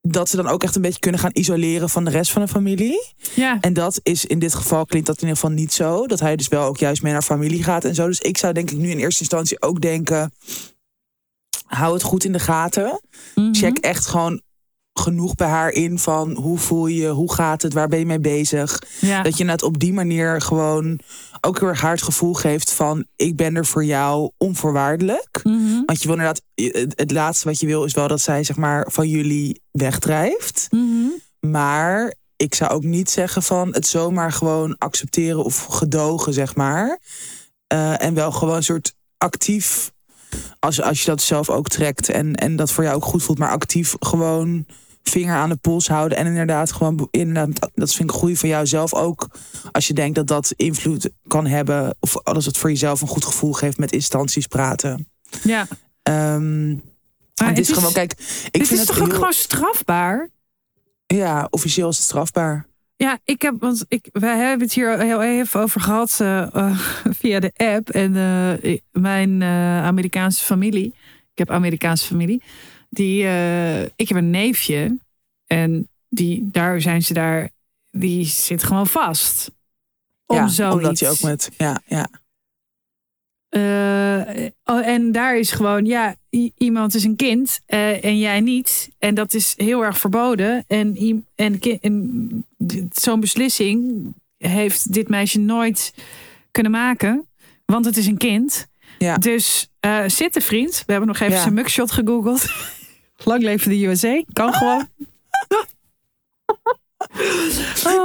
[0.08, 2.47] dat ze dan ook echt een beetje kunnen gaan isoleren van de rest van de
[2.47, 3.14] familie.
[3.34, 3.58] Ja.
[3.62, 6.08] En dat is in dit geval klinkt dat in ieder geval niet zo.
[6.08, 8.08] Dat hij dus wel ook juist mee naar familie gaat en zo.
[8.08, 10.34] Dus ik zou denk ik nu in eerste instantie ook denken.
[11.66, 13.01] Hou het goed in de gaten.
[13.36, 13.54] Mhm.
[13.54, 14.41] Check echt gewoon
[14.93, 18.20] genoeg bij haar in van hoe voel je, hoe gaat het, waar ben je mee
[18.20, 18.82] bezig.
[18.99, 19.22] Ja.
[19.22, 20.99] Dat je het op die manier gewoon
[21.46, 25.39] ook heel erg haar het gevoel geeft van ik ben er voor jou onvoorwaardelijk.
[25.44, 25.86] Mhm.
[25.86, 28.56] Want je wil inderdaad, het, het laatste wat je wil is wel dat zij zeg
[28.56, 30.68] maar van jullie wegdrijft.
[30.70, 31.08] Mhm.
[31.39, 37.00] Maar ik zou ook niet zeggen van het zomaar gewoon accepteren of gedogen, zeg maar.
[37.68, 39.91] Eh, en wel gewoon een soort actief,
[40.60, 43.38] als, als je dat zelf ook trekt en, en dat voor jou ook goed voelt,
[43.38, 44.66] maar actief gewoon
[45.04, 46.18] vinger aan de pols houden.
[46.18, 49.28] En inderdaad gewoon, inderdaad, dat vind ik goed voor jou zelf ook.
[49.72, 53.26] Als je denkt dat dat invloed kan hebben, of als het voor jezelf een goed
[53.26, 55.08] gevoel geeft met instanties praten.
[55.43, 55.68] ja.
[56.04, 56.70] Ehm,
[57.36, 58.18] Maar het is gewoon, kijk, ik
[58.51, 60.30] dit vind is het toch ook gewoon strafbaar?
[61.06, 62.66] Ja, officieel is het strafbaar.
[62.95, 66.78] Ja, ik heb, want ik, wij hebben het hier heel even over gehad eh, eh,
[67.20, 67.89] via de app.
[67.89, 69.43] En eh, mijn
[69.84, 70.86] Amerikaanse familie,
[71.32, 72.41] ik heb Amerikaanse familie,
[72.94, 74.98] die, eh, ik heb een neefje
[75.48, 77.50] en die, daar zijn ze daar,
[77.91, 79.52] die zit gewoon vast.
[80.26, 80.76] Om ja, zoiets.
[80.76, 82.08] omdat hij ook met, ja, ja.
[83.50, 86.16] Eh, oh, en daar is gewoon, ja,
[86.58, 88.89] iemand is een kind eh, en jij niet.
[89.00, 90.64] En dat is heel erg verboden.
[90.68, 92.46] En, en, en
[92.91, 94.04] zo'n beslissing
[94.38, 95.94] heeft dit meisje nooit
[96.52, 97.28] kunnen maken.
[97.66, 98.68] Want het is een kind.
[98.98, 99.18] Ja.
[99.18, 100.84] Dus eh zitten vriend.
[100.86, 101.41] We hebben nog even Ja.
[101.41, 102.46] zijn mugshot gegoogeld.
[103.24, 104.24] Lang leven de USA.
[104.34, 104.88] Kan gewoon.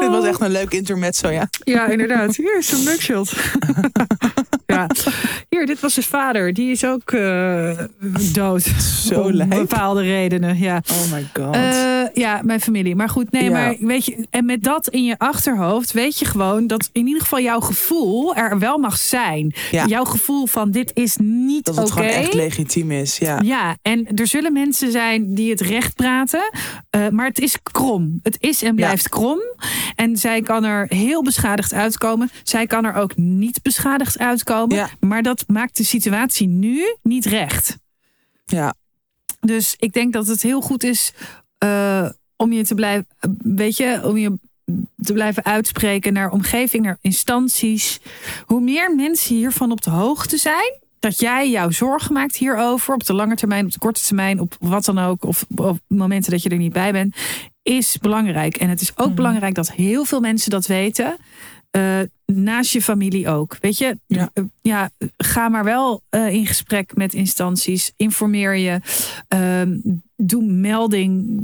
[0.01, 1.49] Dit was echt een leuk intermezzo, ja.
[1.65, 2.37] Ja, inderdaad.
[2.37, 3.33] Hier is een mugshot.
[4.73, 4.87] ja.
[5.49, 6.53] Hier, dit was zijn vader.
[6.53, 7.79] Die is ook eh,
[8.33, 8.63] dood.
[9.07, 9.51] Zo om lijp.
[9.51, 10.59] bepaalde redenen.
[10.59, 10.83] Ja.
[10.93, 11.55] Oh my god.
[11.55, 12.97] Eh, ja, mijn familie.
[12.97, 13.51] Maar goed, nee, Ja.
[13.51, 17.23] maar weet je, en met dat in je achterhoofd weet je gewoon dat in ieder
[17.23, 19.55] geval jouw gevoel er wel mag zijn.
[19.71, 19.87] Ja.
[19.87, 21.83] Jouw gevoel van dit is niet Dat oké.
[21.85, 23.19] het gewoon echt legitiem is.
[23.19, 23.41] Ja.
[23.45, 26.51] Ja, en er zullen mensen zijn die het recht praten,
[26.91, 28.19] eh, maar het is krom.
[28.23, 29.39] Het is en blijft krom.
[29.95, 32.31] En zij kan er heel beschadigd uitkomen.
[32.43, 34.57] Zij kan er ook niet beschadigd uitkomen.
[34.67, 34.91] Ja.
[35.01, 37.77] Maar dat maakt de situatie nu niet recht.
[38.45, 38.75] ja.
[39.41, 41.13] Dus ik denk dat het heel goed is
[41.59, 43.07] eh, om je te blijven,
[43.43, 44.39] weet je, om je
[45.03, 48.01] te blijven uitspreken naar omgeving, naar instanties.
[48.47, 53.05] Hoe meer mensen hiervan op de hoogte zijn, dat jij jouw zorgen maakt hierover op
[53.07, 56.43] de lange termijn, op de korte termijn, op wat dan ook, of op momenten dat
[56.43, 57.17] je er niet bij bent,
[57.63, 58.57] is belangrijk.
[58.57, 61.17] En het is ook belangrijk dat heel veel mensen dat weten.
[61.71, 62.01] eh,
[62.35, 63.57] naast je familie ook.
[63.61, 64.31] Weet je, Ja.
[64.33, 67.93] Eh, ja, ga maar wel eh, in gesprek met instanties.
[67.97, 68.81] Informeer je.
[69.29, 69.79] Ehm,
[70.17, 71.43] doe melding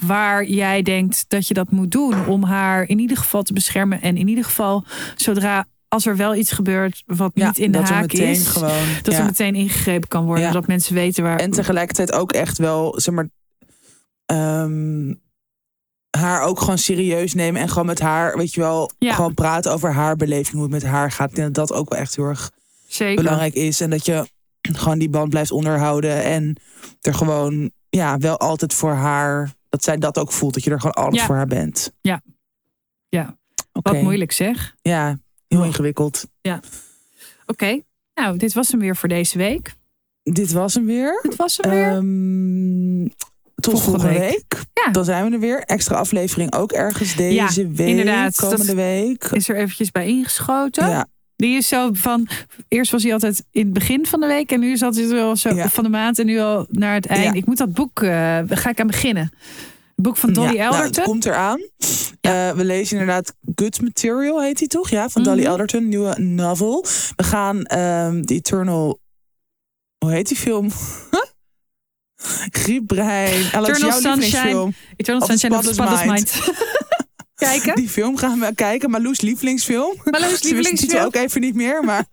[0.00, 2.26] waar jij denkt dat je dat moet doen.
[2.26, 4.02] Om haar in ieder geval te beschermen.
[4.02, 4.84] En in ieder geval,
[5.16, 8.46] zodra als er wel iets gebeurt wat Ja, niet in de haak is.
[8.46, 8.70] gewoon,
[9.02, 9.18] dat ja.
[9.20, 10.52] er meteen ingegrepen kan worden.
[10.52, 11.38] Dat mensen weten waar.
[11.38, 13.28] En tegelijkertijd ook echt wel, zeg maar,
[14.26, 15.12] ehm,
[16.18, 17.60] haar ook gewoon serieus nemen.
[17.60, 19.14] En gewoon met haar, weet je wel, Ja.
[19.14, 21.30] gewoon praten over haar beleving, hoe het met haar gaat.
[21.30, 22.50] Ik denk dat dat ook wel echt heel erg
[22.86, 23.22] Zeker.
[23.22, 23.80] belangrijk is.
[23.80, 24.28] En dat je
[24.60, 26.22] gewoon die band blijft onderhouden.
[26.22, 26.56] En
[27.00, 30.54] er gewoon, ja, wel altijd voor haar, dat zij dat ook voelt.
[30.54, 31.26] Dat je er gewoon alles Ja.
[31.26, 31.92] voor haar bent.
[32.00, 32.22] Ja.
[33.08, 33.36] Ja.
[33.72, 34.74] Wat moeilijk zeg.
[34.82, 36.26] Ja, heel ingewikkeld.
[37.46, 37.80] Oké.
[38.14, 39.74] Nou, dit was hem weer voor deze week.
[40.22, 41.18] Dit was hem weer.
[41.22, 41.88] Dit was hem weer.
[41.92, 43.08] Ehm,
[43.54, 44.30] tot Volgende volgende week.
[44.30, 44.62] week.
[44.84, 44.90] Ja.
[44.92, 45.60] Dan zijn we er weer.
[45.62, 47.88] Extra aflevering ook ergens deze Ja, week.
[47.88, 48.36] inderdaad.
[48.36, 49.24] Komende week.
[49.24, 50.88] is er eventjes bij ingeschoten.
[50.88, 52.28] Ja, Die is zo van.
[52.68, 54.52] Eerst was hij altijd in het begin van de week.
[54.52, 55.68] En nu zat hij wel zo Ja.
[55.68, 56.18] van de maand.
[56.18, 57.34] En nu al naar het eind.
[57.34, 58.02] Ik moet dat boek.
[58.02, 59.22] eh ga ik aan beginnen.
[59.94, 60.52] Het boek van Dolly ja.
[60.54, 61.04] Nou, het Elderton.
[61.04, 61.60] komt eraan.
[62.20, 64.90] Eh, we lezen inderdaad Good Material, heet hij toch?
[64.90, 65.48] Ja, van Dolly Mhm.
[65.50, 66.84] Elderton, nieuwe novel.
[67.16, 68.98] We gaan ehm The Eternal...
[69.98, 70.68] Hoe heet die film?
[72.50, 73.52] Griepbrein.
[73.52, 74.72] Alex, Eternal jouw Sunshine.
[74.96, 76.32] Eternal Sunshine of the Mind.
[77.34, 77.74] Kijken.
[77.74, 78.90] Die film gaan we kijken.
[78.90, 79.94] Marloes lievelingsfilm.
[80.04, 81.04] Marloes Ze lievelingsfilm.
[81.04, 82.04] ook even niet meer, maar...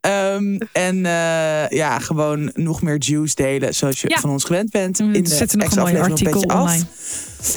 [0.00, 4.18] Ehm, en eh, ja, gewoon nog meer juice delen, zoals je Ja.
[4.20, 4.98] van ons gewend bent.
[4.98, 6.60] We in de zetten nog een mooi artikel Af.
[6.60, 6.84] online.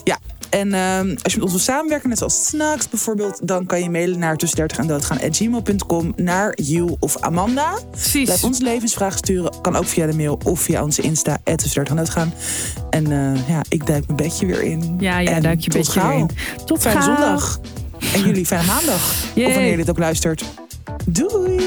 [0.03, 0.19] Ja,
[0.51, 3.47] en ehm, als je met ons wil samenwerken, net zoals Snacks bijvoorbeeld...
[3.47, 7.73] dan kan je mailen naar tussen 30 en doodgaan gmail.com naar Jules of Amanda.
[7.91, 8.23] Precies.
[8.23, 9.61] Blijf ons levensvragen sturen.
[9.61, 12.33] Kan ook via de mail of via onze Insta, tussen 30 en doodgaan.
[12.89, 14.95] En eh, ja, ik duik mijn bedje weer in.
[14.99, 16.25] Ja, ja, En duik je tot beetje gauw.
[16.65, 17.15] Tot Fijne gauw.
[17.15, 17.59] zondag.
[18.13, 19.13] En jullie fijne maandag.
[19.33, 19.47] Yay.
[19.47, 20.43] Of wanneer je dit ook luistert.
[21.05, 21.59] Doei!